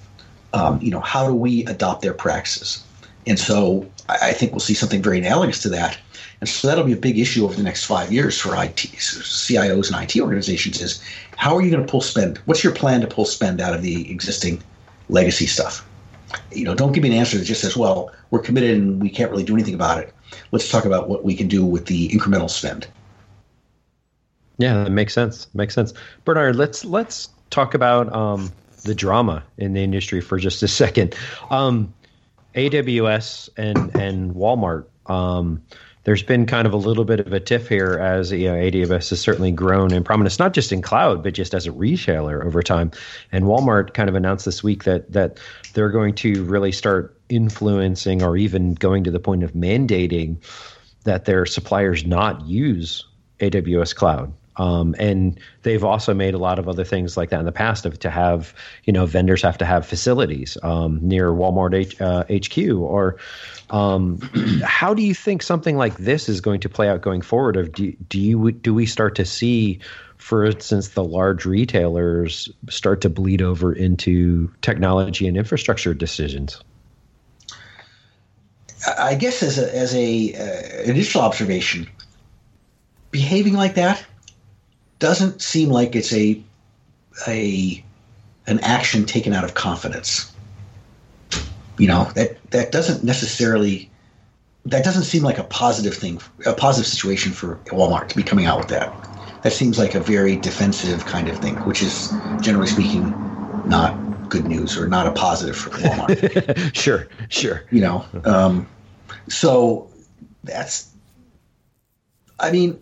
um, 0.56 0.80
you 0.82 0.89
know, 0.89 1.02
how 1.02 1.28
do 1.28 1.34
we 1.34 1.65
adopt 1.65 2.02
their 2.02 2.13
practices? 2.13 2.84
And 3.28 3.38
so 3.38 3.86
I, 4.08 4.30
I 4.30 4.32
think 4.32 4.54
we'll 4.54 4.60
see 4.60 4.74
something 4.74 5.02
very 5.02 5.20
analogous 5.20 5.62
to 5.63 5.70
that. 5.70 6.00
And 6.39 6.50
so 6.50 6.68
that'll 6.68 6.86
be 6.86 6.94
a 6.94 6.98
big 6.98 7.20
issue 7.20 7.44
over 7.44 7.56
the 7.56 7.63
next 7.63 7.86
five 7.86 8.12
years 8.12 8.39
for 8.39 8.56
IT, 8.56 8.76
CIOs 8.76 9.91
and 9.91 10.04
IT 10.04 10.20
organizations 10.20 10.82
is 10.82 11.04
how 11.38 11.56
are 11.56 11.62
you 11.62 11.72
going 11.72 11.86
to 11.86 11.89
pull 11.89 12.02
spend? 12.02 12.38
What's 12.39 12.63
your 12.63 12.74
plan 12.74 13.02
to 13.02 13.08
pull 13.08 13.26
spend 13.26 13.62
out 13.62 13.74
of 13.74 13.82
the 13.82 14.10
existing 14.10 14.62
legacy 15.10 15.46
stuff? 15.46 15.88
You 16.52 16.65
know, 16.65 16.76
don't 16.76 16.94
give 16.94 17.04
me 17.04 17.10
an 17.10 17.15
answer 17.15 17.38
that 17.38 17.46
just 17.46 17.62
says, 17.62 17.76
well, 17.76 18.12
we're 18.32 18.39
committed 18.39 18.78
and 18.78 19.02
we 19.02 19.10
can't 19.10 19.32
really 19.32 19.44
do 19.44 19.54
anything 19.54 19.74
about 19.74 20.00
it. 20.00 20.13
Let's 20.52 20.70
talk 20.70 20.86
about 20.86 21.10
what 21.10 21.24
we 21.24 21.36
can 21.36 21.48
do 21.48 21.65
with 21.65 21.86
the 21.86 22.10
incremental 22.10 22.50
spend. 22.50 22.88
Yeah, 24.58 24.84
that 24.84 24.91
makes 24.91 25.13
sense. 25.13 25.48
Makes 25.54 25.74
sense. 25.74 25.94
Bernard, 26.24 26.56
let's 26.56 26.86
let's 26.86 27.30
talk 27.50 27.74
about 27.74 28.13
um, 28.13 28.52
the 28.86 28.95
drama 28.95 29.43
in 29.58 29.74
the 29.74 29.84
industry 29.84 30.21
for 30.21 30.38
just 30.38 30.63
a 30.63 30.67
second. 30.84 31.15
Um, 31.50 31.93
AWS 32.56 33.50
and 33.58 33.93
and 33.95 34.34
Walmart. 34.34 34.86
Um, 35.08 35.62
there's 36.06 36.24
been 36.24 36.45
kind 36.45 36.67
of 36.67 36.74
a 36.74 36.78
little 36.78 37.04
bit 37.04 37.19
of 37.19 37.34
a 37.34 37.39
tiff 37.39 37.67
here 37.67 37.98
as 38.00 38.32
you 38.32 38.48
know, 38.48 38.54
AWS 38.54 39.10
has 39.10 39.19
certainly 39.19 39.52
grown 39.52 39.91
in 39.91 40.04
prominence, 40.04 40.38
not 40.38 40.54
just 40.54 40.71
in 40.71 40.82
cloud, 40.82 41.24
but 41.24 41.34
just 41.34 41.56
as 41.56 41.65
a 41.65 41.71
retailer 41.71 42.43
over 42.45 42.62
time. 42.62 42.91
And 43.32 43.45
Walmart 43.45 43.95
kind 43.95 44.08
of 44.08 44.15
announced 44.15 44.45
this 44.45 44.63
week 44.63 44.84
that 44.86 45.12
that 45.12 45.39
they're 45.74 45.89
going 45.89 46.13
to 46.15 46.43
really 46.45 46.71
start 46.71 47.19
influencing 47.28 48.24
or 48.24 48.38
even 48.38 48.76
going 48.76 49.04
to 49.04 49.12
the 49.12 49.19
point 49.19 49.43
of 49.43 49.54
mandating 49.54 50.38
that 51.04 51.26
their 51.26 51.45
suppliers 51.45 52.06
not 52.06 52.45
use 52.45 53.06
AWS 53.39 53.95
cloud. 53.95 54.32
Um, 54.58 54.96
and 54.98 55.39
they've 55.63 55.84
also 55.84 56.13
made 56.13 56.34
a 56.34 56.38
lot 56.38 56.60
of 56.60 56.70
other 56.70 56.84
things 56.84 57.18
like 57.18 57.30
that 57.30 57.39
in 57.39 57.46
the 57.46 57.52
past 57.52 57.86
of 57.86 58.00
to 58.00 58.10
have, 58.10 58.54
you 58.86 58.94
know, 58.94 59.06
vendors 59.06 59.41
have 59.41 59.58
to 59.58 59.65
have 59.65 59.86
facilities 59.86 60.58
um, 60.63 61.00
near 61.02 61.32
Walmart 61.32 61.74
H, 61.74 62.00
uh, 62.00 62.24
HQ 62.24 62.80
or 62.80 63.18
um, 63.70 64.20
how 64.63 64.94
do 64.94 65.02
you 65.02 65.13
think 65.13 65.44
something 65.44 65.78
like 65.78 65.98
this 65.98 66.30
is 66.30 66.41
going 66.41 66.60
to 66.62 66.70
play 66.70 66.89
out 66.89 67.02
going 67.02 67.22
forward? 67.22 67.58
Of 67.58 67.72
do, 67.74 67.91
do 68.10 68.20
you 68.20 68.52
do 68.52 68.74
we 68.74 68.86
start 68.86 69.15
to 69.15 69.26
see, 69.26 69.80
for 70.18 70.46
instance, 70.46 70.89
the 70.89 71.04
large 71.04 71.46
retailers 71.46 72.50
start 72.70 73.02
to 73.02 73.10
bleed 73.10 73.41
over 73.41 73.74
into 73.74 74.52
technology 74.62 75.28
and 75.28 75.36
infrastructure 75.36 75.94
decisions? 75.94 76.62
I 79.00 79.15
guess 79.15 79.41
as 79.41 79.58
a 79.58 79.76
as 79.76 79.96
a 79.96 80.34
uh, 80.34 80.84
initial 80.84 81.22
observation, 81.22 81.89
behaving 83.12 83.54
like 83.54 83.76
that 83.76 84.06
doesn't 84.99 85.41
seem 85.41 85.69
like 85.69 85.95
it's 85.95 86.13
a 86.13 86.41
a 87.27 87.84
an 88.47 88.60
action 88.60 89.05
taken 89.05 89.34
out 89.34 89.43
of 89.43 89.53
confidence. 89.53 90.31
You 91.77 91.88
know 91.88 92.05
that 92.15 92.38
that 92.51 92.71
doesn't 92.71 93.03
necessarily 93.03 93.89
that 94.65 94.84
doesn't 94.84 95.03
seem 95.03 95.23
like 95.23 95.38
a 95.38 95.43
positive 95.43 95.93
thing, 95.93 96.19
a 96.45 96.53
positive 96.53 96.88
situation 96.88 97.31
for 97.31 97.58
Walmart 97.65 98.10
to 98.10 98.15
be 98.15 98.23
coming 98.23 98.45
out 98.45 98.58
with 98.58 98.69
that. 98.69 98.95
That 99.43 99.53
seems 99.53 99.77
like 99.77 99.93
a 99.93 99.99
very 99.99 100.36
defensive 100.36 101.05
kind 101.05 101.27
of 101.27 101.38
thing, 101.38 101.58
which 101.58 101.84
is 101.84 102.17
generally 102.41 102.67
speaking 102.67 103.15
not 103.63 104.01
good 104.29 104.47
news 104.47 104.77
or 104.77 104.88
not 104.88 105.05
a 105.05 105.12
positive 105.12 105.55
for 105.55 105.69
Walmart. 105.71 106.75
sure, 106.75 107.08
sure. 107.29 107.63
You 107.69 107.81
know, 107.81 108.05
um, 108.23 108.67
so 109.27 109.89
that's. 110.43 110.89
I 112.39 112.51
mean, 112.51 112.79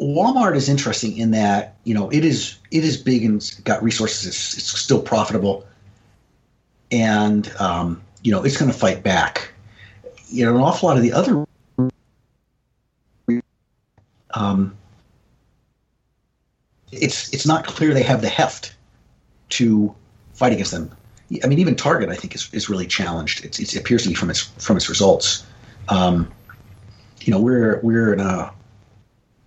Walmart 0.00 0.56
is 0.56 0.68
interesting 0.68 1.16
in 1.16 1.30
that 1.32 1.76
you 1.84 1.94
know 1.94 2.10
it 2.10 2.24
is 2.24 2.58
it 2.70 2.84
is 2.84 2.96
big 2.96 3.24
and 3.24 3.60
got 3.64 3.82
resources. 3.82 4.26
It's, 4.26 4.54
it's 4.54 4.78
still 4.78 5.00
profitable, 5.00 5.66
and 6.90 7.50
um, 7.58 8.02
you 8.22 8.32
know 8.32 8.42
it's 8.42 8.56
going 8.56 8.70
to 8.70 8.76
fight 8.76 9.02
back. 9.02 9.52
You 10.28 10.46
know, 10.46 10.56
an 10.56 10.62
awful 10.62 10.88
lot 10.88 10.96
of 10.96 11.02
the 11.02 11.12
other 11.12 11.44
um, 14.34 14.76
it's 16.92 17.32
it's 17.32 17.46
not 17.46 17.66
clear 17.66 17.94
they 17.94 18.02
have 18.02 18.20
the 18.20 18.28
heft 18.28 18.74
to 19.50 19.94
fight 20.34 20.52
against 20.52 20.72
them. 20.72 20.90
I 21.42 21.46
mean, 21.46 21.58
even 21.58 21.74
Target, 21.74 22.10
I 22.10 22.16
think, 22.16 22.34
is, 22.34 22.52
is 22.52 22.68
really 22.68 22.86
challenged. 22.86 23.44
It's, 23.44 23.58
it 23.58 23.76
appears 23.76 24.02
to 24.02 24.08
be 24.08 24.14
from 24.14 24.30
its 24.30 24.40
from 24.40 24.76
its 24.76 24.88
results. 24.88 25.44
Um, 25.88 26.30
you 27.20 27.32
know, 27.32 27.40
we're 27.40 27.80
we're 27.80 28.12
in 28.12 28.20
a 28.20 28.52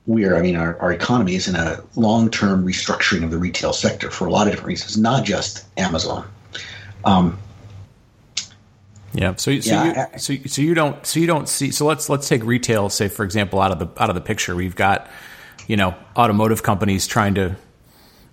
we 0.08 0.24
are, 0.24 0.38
I 0.38 0.42
mean, 0.42 0.56
our, 0.56 0.80
our 0.80 0.92
economy 0.92 1.36
is 1.36 1.48
in 1.48 1.56
a 1.56 1.84
long 1.96 2.32
term 2.32 2.66
restructuring 2.66 3.24
of 3.24 3.30
the 3.30 3.38
retail 3.38 3.74
sector 3.74 4.10
for 4.10 4.26
a 4.26 4.32
lot 4.32 4.48
of 4.48 4.54
different 4.54 4.68
reasons, 4.68 4.98
not 4.98 5.26
just 5.26 5.66
Amazon. 5.78 6.28
Um, 7.04 7.38
yeah. 9.14 9.36
So, 9.36 9.60
so, 9.60 9.74
yeah, 9.74 10.08
you, 10.14 10.20
so, 10.20 10.36
so 10.46 10.62
you 10.62 10.74
don't, 10.74 11.06
so 11.06 11.20
you 11.20 11.28
don't 11.28 11.48
see. 11.50 11.72
So 11.72 11.86
let's 11.86 12.10
let's 12.10 12.28
take 12.28 12.44
retail, 12.44 12.90
say 12.90 13.10
for 13.10 13.26
example, 13.26 13.60
out 13.60 13.72
of 13.72 13.80
the 13.80 14.02
out 14.02 14.10
of 14.10 14.16
the 14.16 14.22
picture. 14.22 14.56
We've 14.56 14.76
got, 14.76 15.10
you 15.68 15.76
know, 15.76 15.94
automotive 16.16 16.64
companies 16.64 17.06
trying 17.06 17.36
to 17.36 17.56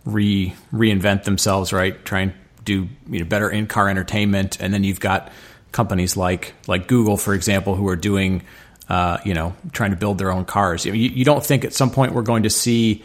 re 0.04 0.54
reinvent 0.72 1.24
themselves, 1.24 1.72
right? 1.72 2.04
Trying 2.04 2.30
to 2.30 2.36
do 2.64 2.88
you 3.08 3.18
know 3.20 3.24
better 3.24 3.50
in 3.50 3.66
car 3.66 3.88
entertainment, 3.88 4.60
and 4.60 4.72
then 4.72 4.84
you've 4.84 5.00
got 5.00 5.32
companies 5.72 6.16
like 6.16 6.54
like 6.68 6.86
Google, 6.86 7.16
for 7.16 7.34
example, 7.34 7.74
who 7.74 7.88
are 7.88 7.96
doing 7.96 8.42
uh, 8.88 9.18
you 9.24 9.34
know 9.34 9.54
trying 9.72 9.90
to 9.90 9.96
build 9.96 10.18
their 10.18 10.30
own 10.30 10.44
cars. 10.44 10.84
You, 10.84 10.92
you 10.92 11.24
don't 11.24 11.44
think 11.44 11.64
at 11.64 11.72
some 11.72 11.90
point 11.90 12.12
we're 12.12 12.22
going 12.22 12.42
to 12.44 12.50
see 12.50 13.04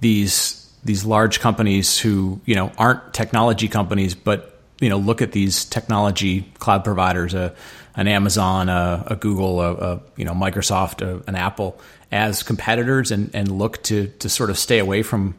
these 0.00 0.56
these 0.84 1.04
large 1.04 1.40
companies 1.40 1.98
who 1.98 2.40
you 2.44 2.54
know 2.54 2.72
aren't 2.78 3.12
technology 3.14 3.68
companies, 3.68 4.14
but 4.14 4.58
you 4.80 4.88
know 4.88 4.98
look 4.98 5.22
at 5.22 5.32
these 5.32 5.64
technology 5.64 6.42
cloud 6.58 6.84
providers, 6.84 7.34
a, 7.34 7.54
an 7.96 8.08
Amazon, 8.08 8.68
a, 8.68 9.04
a 9.08 9.16
Google, 9.16 9.60
a, 9.60 9.74
a, 9.74 10.00
you 10.16 10.24
know 10.24 10.32
Microsoft, 10.32 11.02
an 11.26 11.34
Apple, 11.34 11.78
as 12.10 12.42
competitors, 12.42 13.10
and, 13.10 13.30
and 13.34 13.50
look 13.50 13.82
to 13.84 14.08
to 14.18 14.28
sort 14.28 14.50
of 14.50 14.58
stay 14.58 14.78
away 14.78 15.02
from 15.02 15.34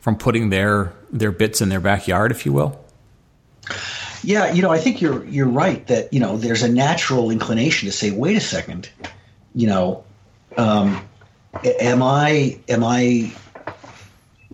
from 0.00 0.16
putting 0.16 0.50
their 0.50 0.92
their 1.10 1.32
bits 1.32 1.60
in 1.60 1.68
their 1.68 1.80
backyard, 1.80 2.30
if 2.30 2.44
you 2.44 2.52
will. 2.52 2.78
Yeah, 4.24 4.52
you 4.52 4.62
know, 4.62 4.70
I 4.70 4.78
think 4.78 5.00
you're 5.00 5.24
you're 5.24 5.48
right 5.48 5.84
that 5.86 6.12
you 6.12 6.20
know 6.20 6.36
there's 6.36 6.62
a 6.62 6.68
natural 6.68 7.30
inclination 7.30 7.86
to 7.86 7.92
say, 7.92 8.10
wait 8.10 8.36
a 8.36 8.40
second, 8.40 8.88
you 9.54 9.66
know, 9.66 10.04
um, 10.56 11.02
am 11.64 12.02
I 12.02 12.58
am 12.68 12.84
I 12.84 13.32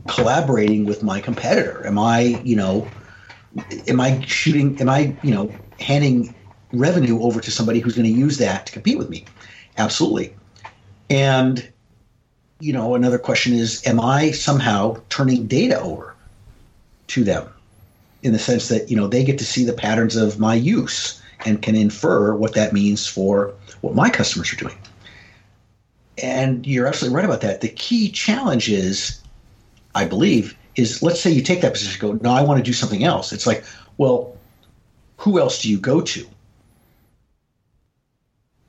collaborating 0.07 0.85
with 0.87 1.03
my 1.03 1.21
competitor? 1.21 1.87
Am 1.87 1.99
I 1.99 2.21
you 2.21 2.57
know, 2.57 2.89
am 3.87 4.01
I 4.01 4.21
shooting? 4.27 4.81
Am 4.81 4.89
I 4.89 5.17
you 5.23 5.35
know 5.35 5.53
handing 5.81 6.35
revenue 6.73 7.21
over 7.23 7.41
to 7.41 7.51
somebody 7.51 7.81
who's 7.81 7.95
going 7.95 8.13
to 8.13 8.19
use 8.19 8.39
that 8.39 8.67
to 8.67 8.73
compete 8.73 8.99
with 8.99 9.09
me? 9.09 9.25
Absolutely. 9.77 10.35
And 11.11 11.71
you 12.61 12.73
know, 12.73 12.95
another 12.95 13.19
question 13.19 13.53
is, 13.53 13.87
am 13.87 14.01
I 14.01 14.33
somehow 14.33 15.01
turning 15.09 15.47
data 15.47 15.81
over 15.81 16.17
to 17.09 17.23
them? 17.23 17.49
in 18.23 18.33
the 18.33 18.39
sense 18.39 18.69
that 18.69 18.91
you 18.91 18.97
know 18.97 19.07
they 19.07 19.25
get 19.25 19.39
to 19.39 19.45
see 19.45 19.65
the 19.65 19.73
patterns 19.73 20.17
of 20.17 20.39
my 20.39 20.55
use 20.55 21.21
and 21.47 21.63
can 21.63 21.77
infer 21.77 22.35
what 22.35 22.55
that 22.55 22.73
means 22.73 23.07
for 23.07 23.55
what 23.81 23.95
my 23.95 24.11
customers 24.11 24.53
are 24.53 24.57
doing. 24.57 24.77
And 26.23 26.67
you're 26.67 26.87
absolutely 26.87 27.17
right 27.17 27.25
about 27.25 27.43
that. 27.43 27.61
The 27.61 27.69
key 27.69 28.11
challenge 28.11 28.69
is, 28.69 29.21
I 29.95 30.05
believe, 30.05 30.57
is 30.77 31.03
let's 31.03 31.21
say 31.21 31.31
you 31.31 31.43
take 31.43 31.61
that 31.61 31.73
position, 31.73 32.01
go, 32.01 32.19
no, 32.23 32.31
I 32.31 32.43
want 32.43 32.59
to 32.59 32.65
do 32.65 32.73
something 32.73 33.05
else. 33.05 33.33
It's 33.33 33.47
like, 33.47 33.65
well, 33.99 34.37
who 35.17 35.39
else 35.39 35.63
do 35.63 35.71
you 35.71 35.79
go 35.79 36.01
to? 36.01 36.27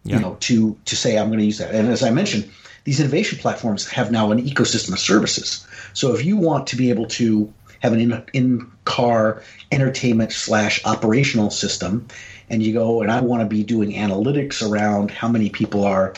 Yeah. 0.03 0.15
You 0.15 0.21
know, 0.21 0.37
to 0.41 0.77
to 0.85 0.95
say 0.95 1.17
I'm 1.17 1.27
going 1.27 1.39
to 1.39 1.45
use 1.45 1.57
that. 1.57 1.75
And 1.75 1.89
as 1.89 2.03
I 2.03 2.09
mentioned, 2.09 2.49
these 2.83 2.99
innovation 2.99 3.37
platforms 3.37 3.87
have 3.89 4.11
now 4.11 4.31
an 4.31 4.41
ecosystem 4.43 4.93
of 4.93 4.99
services. 4.99 5.67
So 5.93 6.13
if 6.15 6.23
you 6.23 6.37
want 6.37 6.67
to 6.67 6.75
be 6.75 6.89
able 6.89 7.05
to 7.07 7.53
have 7.81 7.93
an 7.93 7.99
in, 7.99 8.23
in 8.33 8.71
car 8.85 9.43
entertainment 9.71 10.31
slash 10.31 10.83
operational 10.85 11.49
system, 11.49 12.07
and 12.49 12.63
you 12.63 12.73
go 12.73 12.97
oh, 12.97 13.01
and 13.01 13.11
I 13.11 13.21
want 13.21 13.41
to 13.41 13.45
be 13.45 13.63
doing 13.63 13.91
analytics 13.91 14.67
around 14.67 15.11
how 15.11 15.27
many 15.27 15.49
people 15.49 15.83
are 15.83 16.13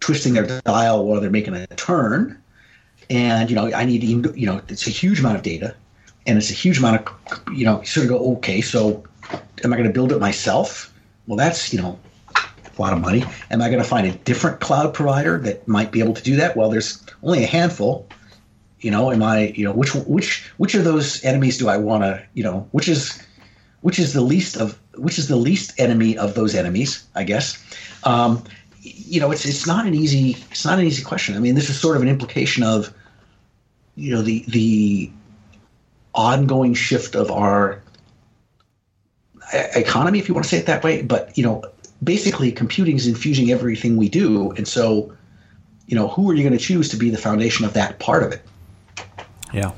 twisting 0.00 0.34
their 0.34 0.60
dial 0.60 1.04
while 1.04 1.20
they're 1.20 1.30
making 1.30 1.54
a 1.54 1.66
turn, 1.68 2.40
and 3.10 3.50
you 3.50 3.56
know 3.56 3.72
I 3.72 3.84
need 3.84 4.02
you 4.02 4.46
know 4.46 4.60
it's 4.68 4.86
a 4.86 4.90
huge 4.90 5.20
amount 5.20 5.36
of 5.36 5.42
data, 5.42 5.74
and 6.26 6.38
it's 6.38 6.50
a 6.50 6.54
huge 6.54 6.78
amount 6.78 7.06
of 7.06 7.42
you 7.52 7.64
know 7.64 7.80
you 7.80 7.86
sort 7.86 8.04
of 8.04 8.10
go 8.10 8.32
okay 8.36 8.60
so 8.60 9.04
am 9.64 9.72
I 9.72 9.76
going 9.76 9.88
to 9.88 9.92
build 9.92 10.12
it 10.12 10.20
myself? 10.20 10.92
Well, 11.26 11.36
that's 11.36 11.72
you 11.72 11.80
know 11.80 11.98
a 12.34 12.82
lot 12.82 12.92
of 12.92 13.00
money. 13.00 13.24
Am 13.50 13.62
I 13.62 13.68
going 13.68 13.82
to 13.82 13.88
find 13.88 14.06
a 14.06 14.12
different 14.12 14.60
cloud 14.60 14.94
provider 14.94 15.38
that 15.38 15.66
might 15.66 15.90
be 15.90 16.00
able 16.00 16.14
to 16.14 16.22
do 16.22 16.36
that? 16.36 16.56
Well, 16.56 16.70
there's 16.70 17.02
only 17.22 17.42
a 17.42 17.46
handful. 17.46 18.06
You 18.80 18.90
know, 18.90 19.10
am 19.10 19.22
I, 19.22 19.48
you 19.48 19.64
know, 19.64 19.72
which 19.72 19.94
which 19.94 20.48
which 20.58 20.74
of 20.74 20.84
those 20.84 21.24
enemies 21.24 21.58
do 21.58 21.68
I 21.68 21.78
want 21.78 22.02
to, 22.04 22.22
you 22.34 22.44
know, 22.44 22.68
which 22.72 22.88
is 22.88 23.20
which 23.80 23.98
is 23.98 24.12
the 24.12 24.20
least 24.20 24.56
of 24.56 24.78
which 24.96 25.18
is 25.18 25.28
the 25.28 25.36
least 25.36 25.78
enemy 25.78 26.16
of 26.16 26.34
those 26.34 26.54
enemies, 26.54 27.04
I 27.14 27.24
guess. 27.24 27.62
Um, 28.04 28.42
you 28.80 29.20
know, 29.20 29.30
it's 29.30 29.44
it's 29.44 29.66
not 29.66 29.86
an 29.86 29.94
easy 29.94 30.36
it's 30.50 30.64
not 30.64 30.78
an 30.78 30.84
easy 30.84 31.02
question. 31.02 31.36
I 31.36 31.38
mean, 31.38 31.54
this 31.54 31.68
is 31.68 31.78
sort 31.78 31.96
of 31.96 32.02
an 32.02 32.08
implication 32.08 32.62
of 32.62 32.92
you 33.94 34.14
know 34.14 34.22
the 34.22 34.44
the 34.48 35.10
ongoing 36.14 36.74
shift 36.74 37.14
of 37.14 37.30
our 37.30 37.82
economy, 39.52 40.18
if 40.18 40.28
you 40.28 40.34
want 40.34 40.44
to 40.44 40.50
say 40.50 40.58
it 40.58 40.66
that 40.66 40.82
way. 40.82 41.02
But 41.02 41.36
you 41.36 41.44
know, 41.44 41.62
basically, 42.02 42.52
computing 42.52 42.96
is 42.96 43.06
infusing 43.06 43.50
everything 43.50 43.96
we 43.96 44.08
do, 44.08 44.52
and 44.52 44.66
so 44.66 45.12
you 45.86 45.94
know, 45.94 46.08
who 46.08 46.30
are 46.30 46.34
you 46.34 46.42
going 46.42 46.56
to 46.56 46.64
choose 46.64 46.88
to 46.90 46.96
be 46.96 47.10
the 47.10 47.18
foundation 47.18 47.64
of 47.64 47.72
that 47.74 47.98
part 47.98 48.22
of 48.22 48.32
it? 48.32 48.42
Yeah. 49.52 49.72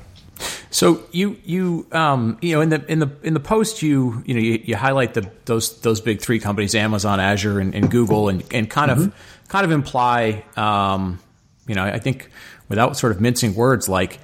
So 0.70 1.02
you 1.12 1.37
you 1.44 1.87
um, 1.92 2.38
you 2.42 2.54
know 2.54 2.61
in 2.61 2.68
the 2.68 2.85
in 2.90 2.98
the 2.98 3.11
in 3.22 3.35
the 3.35 3.40
post 3.40 3.83
you 3.83 4.22
you 4.26 4.35
know 4.35 4.40
you, 4.40 4.62
you 4.64 4.76
highlight 4.76 5.14
the 5.14 5.31
those 5.46 5.81
those 5.81 6.00
big 6.00 6.20
three 6.20 6.38
companies 6.38 6.74
Amazon 6.74 7.20
Azure 7.20 7.59
and, 7.59 7.74
and 7.74 7.90
Google 7.90 8.28
and, 8.28 8.44
and 8.52 8.68
kind 8.68 8.90
mm-hmm. 8.90 9.02
of 9.04 9.48
kind 9.48 9.64
of 9.64 9.70
imply 9.70 10.44
um, 10.57 11.18
you 11.66 11.74
know 11.74 11.85
I 11.85 11.98
think 11.98 12.31
without 12.68 12.96
sort 12.96 13.12
of 13.12 13.20
mincing 13.20 13.54
words 13.54 13.88
like 13.88 14.20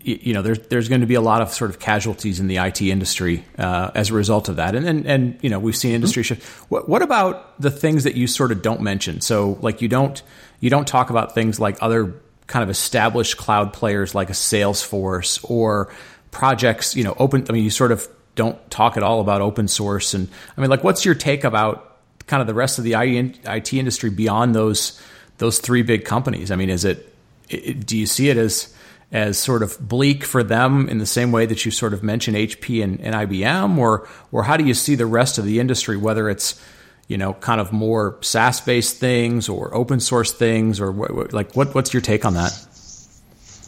you 0.00 0.32
know 0.32 0.42
there's 0.42 0.60
there's 0.68 0.88
going 0.88 1.00
to 1.00 1.06
be 1.06 1.14
a 1.16 1.20
lot 1.20 1.42
of 1.42 1.52
sort 1.52 1.70
of 1.70 1.80
casualties 1.80 2.38
in 2.38 2.46
the 2.46 2.56
IT 2.56 2.80
industry 2.80 3.44
uh, 3.58 3.90
as 3.94 4.10
a 4.10 4.14
result 4.14 4.48
of 4.48 4.56
that 4.56 4.74
and, 4.74 4.86
and 4.86 5.06
and 5.06 5.38
you 5.42 5.50
know 5.50 5.58
we've 5.58 5.76
seen 5.76 5.92
industry 5.92 6.22
mm-hmm. 6.22 6.34
shift 6.34 6.70
what, 6.70 6.88
what 6.88 7.02
about 7.02 7.60
the 7.60 7.70
things 7.70 8.04
that 8.04 8.14
you 8.14 8.26
sort 8.26 8.52
of 8.52 8.62
don't 8.62 8.80
mention 8.80 9.20
so 9.20 9.58
like 9.60 9.82
you 9.82 9.88
don't 9.88 10.22
you 10.60 10.70
don't 10.70 10.86
talk 10.86 11.10
about 11.10 11.34
things 11.34 11.58
like 11.58 11.76
other 11.80 12.14
kind 12.48 12.64
of 12.64 12.70
established 12.70 13.36
cloud 13.36 13.72
players 13.72 14.14
like 14.14 14.30
a 14.30 14.32
Salesforce 14.32 15.38
or 15.48 15.92
projects, 16.32 16.96
you 16.96 17.04
know, 17.04 17.14
open. 17.18 17.46
I 17.48 17.52
mean, 17.52 17.62
you 17.62 17.70
sort 17.70 17.92
of 17.92 18.08
don't 18.34 18.58
talk 18.70 18.96
at 18.96 19.02
all 19.02 19.20
about 19.20 19.40
open 19.40 19.68
source. 19.68 20.14
And 20.14 20.28
I 20.56 20.60
mean, 20.60 20.70
like, 20.70 20.82
what's 20.82 21.04
your 21.04 21.14
take 21.14 21.44
about 21.44 21.98
kind 22.26 22.40
of 22.40 22.46
the 22.46 22.54
rest 22.54 22.78
of 22.78 22.84
the 22.84 22.94
IT 22.94 23.72
industry 23.72 24.10
beyond 24.10 24.54
those 24.54 25.00
those 25.36 25.60
three 25.60 25.82
big 25.82 26.04
companies? 26.04 26.50
I 26.50 26.56
mean, 26.56 26.70
is 26.70 26.84
it, 26.84 27.14
it 27.48 27.86
do 27.86 27.96
you 27.96 28.06
see 28.06 28.30
it 28.30 28.36
as 28.36 28.74
as 29.10 29.38
sort 29.38 29.62
of 29.62 29.78
bleak 29.80 30.24
for 30.24 30.42
them 30.42 30.88
in 30.88 30.98
the 30.98 31.06
same 31.06 31.32
way 31.32 31.46
that 31.46 31.64
you 31.64 31.70
sort 31.70 31.94
of 31.94 32.02
mentioned 32.02 32.36
HP 32.36 32.82
and, 32.82 33.00
and 33.00 33.14
IBM, 33.14 33.78
or 33.78 34.08
or 34.32 34.42
how 34.42 34.56
do 34.56 34.64
you 34.64 34.74
see 34.74 34.94
the 34.94 35.06
rest 35.06 35.36
of 35.36 35.44
the 35.44 35.60
industry, 35.60 35.96
whether 35.96 36.30
it's 36.30 36.62
you 37.08 37.16
know, 37.16 37.32
kind 37.34 37.60
of 37.60 37.72
more 37.72 38.18
SaaS 38.20 38.60
based 38.60 38.98
things 38.98 39.48
or 39.48 39.74
open 39.74 39.98
source 39.98 40.32
things, 40.32 40.78
or 40.78 40.92
what, 40.92 41.32
like 41.32 41.56
what, 41.56 41.74
what's 41.74 41.92
your 41.92 42.02
take 42.02 42.24
on 42.24 42.34
that? 42.34 42.52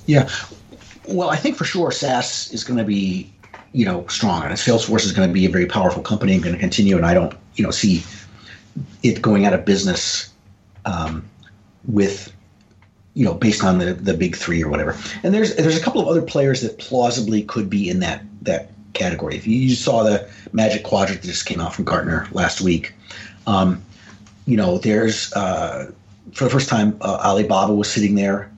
Yeah, 0.06 0.28
well, 1.08 1.30
I 1.30 1.36
think 1.36 1.56
for 1.56 1.64
sure 1.64 1.90
SaaS 1.90 2.52
is 2.52 2.64
going 2.64 2.78
to 2.78 2.84
be 2.84 3.32
you 3.72 3.84
know 3.84 4.06
strong, 4.08 4.44
and 4.44 4.52
Salesforce 4.52 5.04
is 5.04 5.12
going 5.12 5.28
to 5.28 5.32
be 5.32 5.46
a 5.46 5.50
very 5.50 5.66
powerful 5.66 6.02
company 6.02 6.34
and 6.34 6.42
going 6.42 6.54
to 6.54 6.60
continue. 6.60 6.96
And 6.96 7.06
I 7.06 7.14
don't 7.14 7.34
you 7.54 7.64
know 7.64 7.70
see 7.70 8.04
it 9.02 9.22
going 9.22 9.46
out 9.46 9.54
of 9.54 9.64
business 9.64 10.32
um, 10.84 11.28
with 11.86 12.32
you 13.14 13.24
know 13.24 13.34
based 13.34 13.64
on 13.64 13.78
the 13.78 13.94
the 13.94 14.14
big 14.14 14.36
three 14.36 14.62
or 14.62 14.68
whatever. 14.68 14.96
And 15.22 15.32
there's 15.32 15.56
there's 15.56 15.78
a 15.78 15.82
couple 15.82 16.00
of 16.02 16.08
other 16.08 16.22
players 16.22 16.60
that 16.60 16.78
plausibly 16.78 17.42
could 17.42 17.70
be 17.70 17.88
in 17.88 18.00
that 18.00 18.22
that 18.42 18.70
category. 19.00 19.34
If 19.36 19.46
you 19.46 19.74
saw 19.74 19.96
the 20.02 20.28
Magic 20.52 20.82
Quadrant 20.84 21.20
that 21.22 21.26
just 21.26 21.46
came 21.46 21.60
out 21.60 21.74
from 21.74 21.84
Gartner 21.84 22.28
last 22.32 22.60
week, 22.60 22.94
um, 23.46 23.82
you 24.46 24.56
know, 24.56 24.78
there's 24.78 25.32
uh, 25.32 25.90
for 26.32 26.44
the 26.44 26.50
first 26.50 26.68
time, 26.68 26.96
uh, 27.00 27.18
Alibaba 27.24 27.74
was 27.74 27.90
sitting 27.90 28.14
there. 28.14 28.50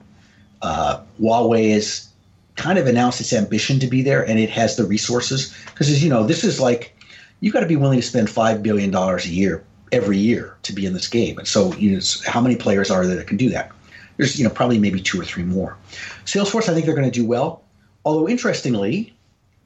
Uh, 0.61 1.01
Huawei 1.19 1.73
has 1.73 2.09
kind 2.55 2.77
of 2.77 2.87
announced 2.87 3.19
its 3.19 3.33
ambition 3.33 3.79
to 3.79 3.87
be 3.87 4.01
there, 4.01 4.23
and 4.27 4.39
it 4.39 4.49
has 4.49 4.75
the 4.75 4.85
resources 4.85 5.53
because, 5.65 5.89
as 5.89 6.03
you 6.03 6.09
know, 6.09 6.23
this 6.25 6.43
is 6.43 6.59
like 6.59 6.95
you 7.39 7.51
got 7.51 7.61
to 7.61 7.67
be 7.67 7.75
willing 7.75 7.99
to 7.99 8.07
spend 8.07 8.29
five 8.29 8.63
billion 8.63 8.91
dollars 8.91 9.25
a 9.25 9.29
year 9.29 9.63
every 9.91 10.17
year 10.17 10.55
to 10.63 10.73
be 10.73 10.85
in 10.85 10.93
this 10.93 11.07
game. 11.07 11.37
And 11.37 11.47
so, 11.47 11.73
you 11.75 11.91
know, 11.91 12.01
how 12.25 12.41
many 12.41 12.55
players 12.55 12.89
are 12.89 13.05
there 13.05 13.15
that 13.15 13.27
can 13.27 13.37
do 13.37 13.49
that? 13.49 13.71
There's, 14.17 14.37
you 14.37 14.43
know, 14.43 14.49
probably 14.49 14.79
maybe 14.79 15.01
two 15.01 15.19
or 15.19 15.25
three 15.25 15.43
more. 15.43 15.77
Salesforce, 16.25 16.69
I 16.69 16.73
think 16.73 16.85
they're 16.85 16.95
going 16.95 17.11
to 17.11 17.19
do 17.19 17.25
well. 17.25 17.61
Although, 18.05 18.27
interestingly, 18.29 19.13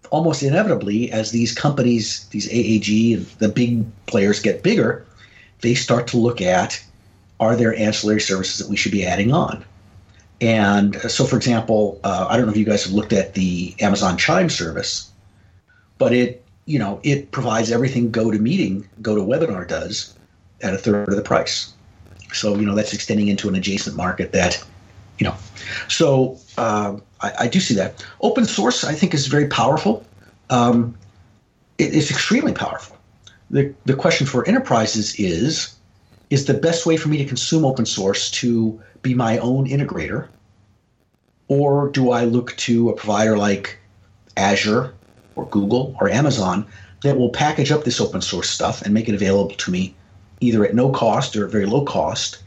almost 0.09 0.43
inevitably, 0.43 1.11
as 1.11 1.31
these 1.31 1.53
companies, 1.53 2.27
these 2.29 2.49
AAG 2.49 3.15
and 3.15 3.25
the 3.39 3.49
big 3.49 3.85
players 4.05 4.39
get 4.39 4.63
bigger, 4.63 5.05
they 5.61 5.73
start 5.73 6.07
to 6.07 6.17
look 6.17 6.41
at 6.41 6.81
are 7.39 7.55
there 7.55 7.75
ancillary 7.75 8.21
services 8.21 8.57
that 8.57 8.69
we 8.69 8.75
should 8.75 8.91
be 8.91 9.05
adding 9.05 9.31
on? 9.31 9.63
And 10.41 10.95
so, 11.09 11.25
for 11.25 11.35
example, 11.35 11.99
uh, 12.03 12.27
I 12.29 12.37
don't 12.37 12.45
know 12.45 12.51
if 12.51 12.57
you 12.57 12.65
guys 12.65 12.83
have 12.83 12.93
looked 12.93 13.13
at 13.13 13.33
the 13.33 13.75
Amazon 13.79 14.17
Chime 14.17 14.49
service, 14.49 15.11
but 15.97 16.13
it 16.13 16.43
you 16.65 16.77
know 16.77 16.99
it 17.03 17.31
provides 17.31 17.71
everything 17.71 18.11
GoToMeeting, 18.11 18.85
GoToWebinar 19.01 19.67
does 19.67 20.13
at 20.61 20.73
a 20.73 20.77
third 20.77 21.09
of 21.09 21.15
the 21.15 21.21
price. 21.23 21.73
So 22.33 22.55
you 22.55 22.65
know 22.65 22.75
that's 22.75 22.93
extending 22.93 23.29
into 23.29 23.49
an 23.49 23.55
adjacent 23.55 23.95
market 23.95 24.31
that 24.33 24.63
you 25.19 25.25
know. 25.25 25.35
So 25.87 26.37
uh, 26.57 26.97
I, 27.21 27.31
I, 27.39 27.47
do 27.47 27.59
see 27.59 27.73
that 27.75 28.05
open 28.21 28.45
source. 28.45 28.83
I 28.83 28.93
think 28.93 29.13
is 29.13 29.27
very 29.27 29.47
powerful. 29.47 30.05
Um, 30.49 30.97
it, 31.77 31.95
it's 31.95 32.09
extremely 32.09 32.53
powerful 32.53 32.97
the, 33.49 33.73
the 33.85 33.93
question 33.93 34.27
for 34.27 34.47
enterprises 34.47 35.15
is 35.19 35.73
is 36.29 36.45
the 36.45 36.53
best 36.53 36.85
way 36.85 36.97
for 36.97 37.07
me 37.07 37.17
to 37.17 37.25
consume 37.25 37.63
open 37.63 37.85
source 37.85 38.29
to 38.29 38.81
be 39.01 39.13
my 39.13 39.37
own 39.37 39.67
integrator 39.67 40.27
or 41.47 41.89
do 41.89 42.11
i 42.11 42.25
look 42.25 42.55
to 42.57 42.89
a 42.89 42.95
provider 42.95 43.37
like 43.37 43.77
azure 44.35 44.93
or 45.35 45.45
Google 45.47 45.95
or 46.01 46.09
Amazon 46.09 46.65
that 47.03 47.17
will 47.17 47.29
package 47.29 47.71
up 47.71 47.83
this 47.83 48.01
open 48.01 48.21
source 48.21 48.49
stuff 48.49 48.81
and 48.81 48.93
make 48.93 49.07
it 49.07 49.13
available 49.13 49.55
to 49.55 49.71
me 49.71 49.93
either 50.39 50.65
at 50.65 50.73
no 50.73 50.89
cost 50.89 51.35
or 51.35 51.45
at 51.45 51.51
very 51.51 51.65
low 51.65 51.85
cost 51.85 52.43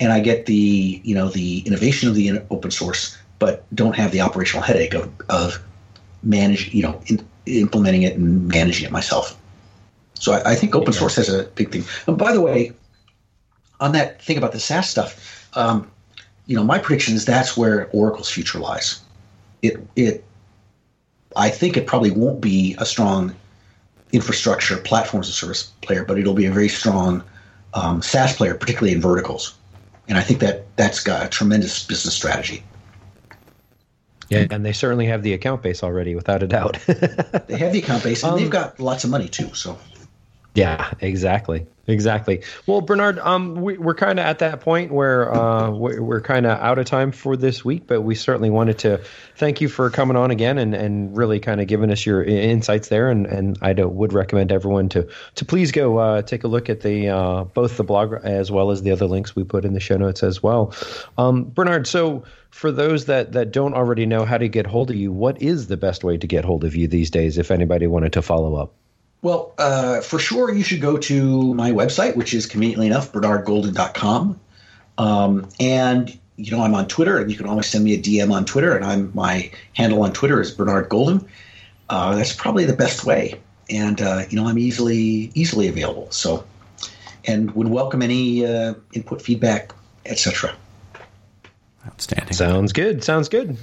and 0.00 0.12
I 0.12 0.20
get 0.20 0.46
the 0.46 1.00
you 1.04 1.14
know 1.14 1.28
the 1.28 1.60
innovation 1.60 2.08
of 2.08 2.14
the 2.14 2.40
open 2.50 2.70
source, 2.70 3.16
but 3.38 3.64
don't 3.74 3.94
have 3.94 4.10
the 4.10 4.22
operational 4.22 4.62
headache 4.62 4.94
of 4.94 5.12
of 5.28 5.62
manage 6.22 6.72
you 6.74 6.82
know 6.82 7.00
in, 7.06 7.24
implementing 7.46 8.02
it 8.02 8.16
and 8.16 8.48
managing 8.48 8.86
it 8.86 8.92
myself. 8.92 9.38
So 10.14 10.32
I, 10.32 10.52
I 10.52 10.54
think 10.54 10.74
open 10.74 10.92
source 10.92 11.16
has 11.16 11.28
a 11.28 11.44
big 11.44 11.70
thing. 11.70 11.84
And 12.06 12.18
by 12.18 12.32
the 12.32 12.40
way, 12.40 12.72
on 13.78 13.92
that 13.92 14.20
thing 14.22 14.36
about 14.36 14.52
the 14.52 14.60
SaaS 14.60 14.88
stuff, 14.88 15.48
um, 15.54 15.90
you 16.46 16.56
know 16.56 16.64
my 16.64 16.78
prediction 16.78 17.14
is 17.14 17.24
that's 17.26 17.56
where 17.56 17.88
Oracle's 17.92 18.30
future 18.30 18.58
lies. 18.58 19.00
It 19.62 19.86
it 19.96 20.24
I 21.36 21.50
think 21.50 21.76
it 21.76 21.86
probably 21.86 22.10
won't 22.10 22.40
be 22.40 22.74
a 22.78 22.86
strong 22.86 23.36
infrastructure 24.12 24.76
platforms 24.78 25.28
as 25.28 25.34
a 25.34 25.36
service 25.36 25.64
player, 25.82 26.04
but 26.04 26.18
it'll 26.18 26.34
be 26.34 26.46
a 26.46 26.50
very 26.50 26.68
strong 26.68 27.22
um, 27.74 28.02
SaaS 28.02 28.34
player, 28.34 28.56
particularly 28.56 28.92
in 28.92 29.00
verticals 29.00 29.54
and 30.10 30.18
I 30.18 30.22
think 30.22 30.40
that 30.40 30.76
that's 30.76 31.02
got 31.02 31.24
a 31.24 31.28
tremendous 31.28 31.86
business 31.86 32.14
strategy. 32.14 32.64
Yeah, 34.28 34.46
and 34.50 34.66
they 34.66 34.72
certainly 34.72 35.06
have 35.06 35.22
the 35.22 35.32
account 35.32 35.62
base 35.62 35.82
already, 35.82 36.14
without 36.14 36.42
a 36.42 36.46
doubt. 36.46 36.78
they 36.86 37.56
have 37.56 37.72
the 37.72 37.78
account 37.78 38.04
base, 38.04 38.22
and 38.22 38.32
um, 38.32 38.38
they've 38.38 38.50
got 38.50 38.78
lots 38.78 39.04
of 39.04 39.10
money 39.10 39.28
too. 39.28 39.54
So, 39.54 39.78
yeah, 40.54 40.92
exactly. 41.00 41.66
Exactly. 41.90 42.42
Well, 42.66 42.80
Bernard, 42.80 43.18
um, 43.18 43.56
we, 43.56 43.76
are 43.76 43.94
kind 43.94 44.18
of 44.20 44.26
at 44.26 44.38
that 44.38 44.60
point 44.60 44.92
where 44.92 45.34
uh, 45.34 45.70
we're, 45.70 46.20
kind 46.20 46.46
of 46.46 46.58
out 46.58 46.78
of 46.78 46.84
time 46.84 47.12
for 47.12 47.36
this 47.36 47.64
week, 47.64 47.86
but 47.86 48.02
we 48.02 48.14
certainly 48.14 48.50
wanted 48.50 48.78
to 48.80 49.00
thank 49.36 49.60
you 49.60 49.68
for 49.68 49.90
coming 49.90 50.16
on 50.16 50.30
again 50.30 50.58
and, 50.58 50.74
and 50.74 51.16
really 51.16 51.40
kind 51.40 51.60
of 51.60 51.66
giving 51.66 51.90
us 51.90 52.04
your 52.04 52.22
insights 52.22 52.88
there. 52.88 53.10
And, 53.10 53.26
and 53.26 53.58
I 53.62 53.72
would 53.72 54.12
recommend 54.12 54.52
everyone 54.52 54.88
to 54.90 55.08
to 55.34 55.44
please 55.44 55.72
go 55.72 55.98
uh, 55.98 56.22
take 56.22 56.44
a 56.44 56.48
look 56.48 56.68
at 56.68 56.82
the 56.82 57.08
uh, 57.08 57.44
both 57.44 57.76
the 57.76 57.84
blog 57.84 58.14
as 58.22 58.50
well 58.50 58.70
as 58.70 58.82
the 58.82 58.90
other 58.90 59.06
links 59.06 59.34
we 59.34 59.44
put 59.44 59.64
in 59.64 59.72
the 59.72 59.80
show 59.80 59.96
notes 59.96 60.22
as 60.22 60.42
well. 60.42 60.74
Um, 61.18 61.44
Bernard, 61.44 61.86
so 61.86 62.22
for 62.50 62.70
those 62.70 63.06
that 63.06 63.32
that 63.32 63.50
don't 63.50 63.74
already 63.74 64.06
know 64.06 64.24
how 64.24 64.38
to 64.38 64.48
get 64.48 64.66
hold 64.66 64.90
of 64.90 64.96
you, 64.96 65.10
what 65.10 65.40
is 65.40 65.66
the 65.66 65.76
best 65.76 66.04
way 66.04 66.18
to 66.18 66.26
get 66.26 66.44
hold 66.44 66.64
of 66.64 66.76
you 66.76 66.86
these 66.86 67.10
days? 67.10 67.38
If 67.38 67.50
anybody 67.50 67.86
wanted 67.86 68.12
to 68.12 68.22
follow 68.22 68.54
up. 68.56 68.74
Well, 69.22 69.52
uh, 69.58 70.00
for 70.00 70.18
sure, 70.18 70.52
you 70.52 70.62
should 70.62 70.80
go 70.80 70.96
to 70.96 71.54
my 71.54 71.72
website, 71.72 72.16
which 72.16 72.32
is 72.32 72.46
conveniently 72.46 72.86
enough, 72.86 73.12
bernardgolden.com. 73.12 74.40
Um, 74.96 75.48
and, 75.58 76.18
you 76.36 76.50
know, 76.50 76.62
I'm 76.62 76.74
on 76.74 76.88
Twitter, 76.88 77.18
and 77.18 77.30
you 77.30 77.36
can 77.36 77.46
always 77.46 77.66
send 77.66 77.84
me 77.84 77.94
a 77.94 77.98
DM 77.98 78.32
on 78.32 78.44
Twitter, 78.46 78.74
and 78.74 78.84
I'm 78.84 79.10
my 79.14 79.50
handle 79.74 80.02
on 80.02 80.12
Twitter 80.12 80.40
is 80.40 80.50
Bernard 80.50 80.88
Golden. 80.88 81.26
Uh, 81.90 82.14
that's 82.14 82.32
probably 82.32 82.64
the 82.64 82.76
best 82.76 83.04
way. 83.04 83.38
And, 83.68 84.00
uh, 84.00 84.24
you 84.30 84.36
know, 84.36 84.46
I'm 84.46 84.58
easily 84.58 85.30
easily 85.34 85.68
available. 85.68 86.10
So, 86.10 86.44
and 87.26 87.54
would 87.54 87.68
welcome 87.68 88.02
any 88.02 88.46
uh, 88.46 88.74
input, 88.92 89.20
feedback, 89.20 89.72
etc. 90.06 90.54
Outstanding. 91.86 92.32
Sounds 92.32 92.72
good. 92.72 93.04
Sounds 93.04 93.28
good. 93.28 93.56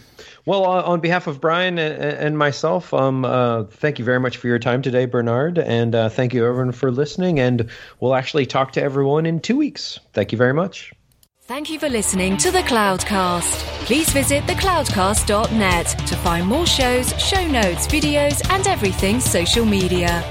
Well, 0.47 0.63
on 0.63 1.01
behalf 1.01 1.27
of 1.27 1.41
Brian 1.41 1.77
and, 1.77 2.01
and 2.01 2.37
myself, 2.37 2.93
um, 2.93 3.25
uh, 3.25 3.65
thank 3.65 3.99
you 3.99 4.05
very 4.05 4.21
much 4.21 4.37
for 4.37 4.47
your 4.47 4.59
time 4.59 4.81
today, 4.81 5.05
Bernard, 5.05 5.59
and 5.59 5.93
uh, 5.93 6.07
thank 6.07 6.33
you 6.33 6.45
everyone 6.45 6.71
for 6.71 6.89
listening. 6.89 7.37
And 7.37 7.69
we'll 7.99 8.15
actually 8.15 8.45
talk 8.45 8.71
to 8.71 8.81
everyone 8.81 9.25
in 9.25 9.41
two 9.41 9.57
weeks. 9.57 9.99
Thank 10.13 10.31
you 10.31 10.37
very 10.37 10.53
much. 10.53 10.93
Thank 11.41 11.69
you 11.69 11.77
for 11.77 11.89
listening 11.89 12.37
to 12.37 12.51
the 12.51 12.59
Cloudcast. 12.59 13.57
Please 13.83 14.09
visit 14.11 14.41
thecloudcast.net 14.45 15.85
to 16.07 16.15
find 16.15 16.47
more 16.47 16.65
shows, 16.65 17.09
show 17.21 17.45
notes, 17.45 17.85
videos, 17.85 18.41
and 18.49 18.65
everything 18.67 19.19
social 19.19 19.65
media. 19.65 20.23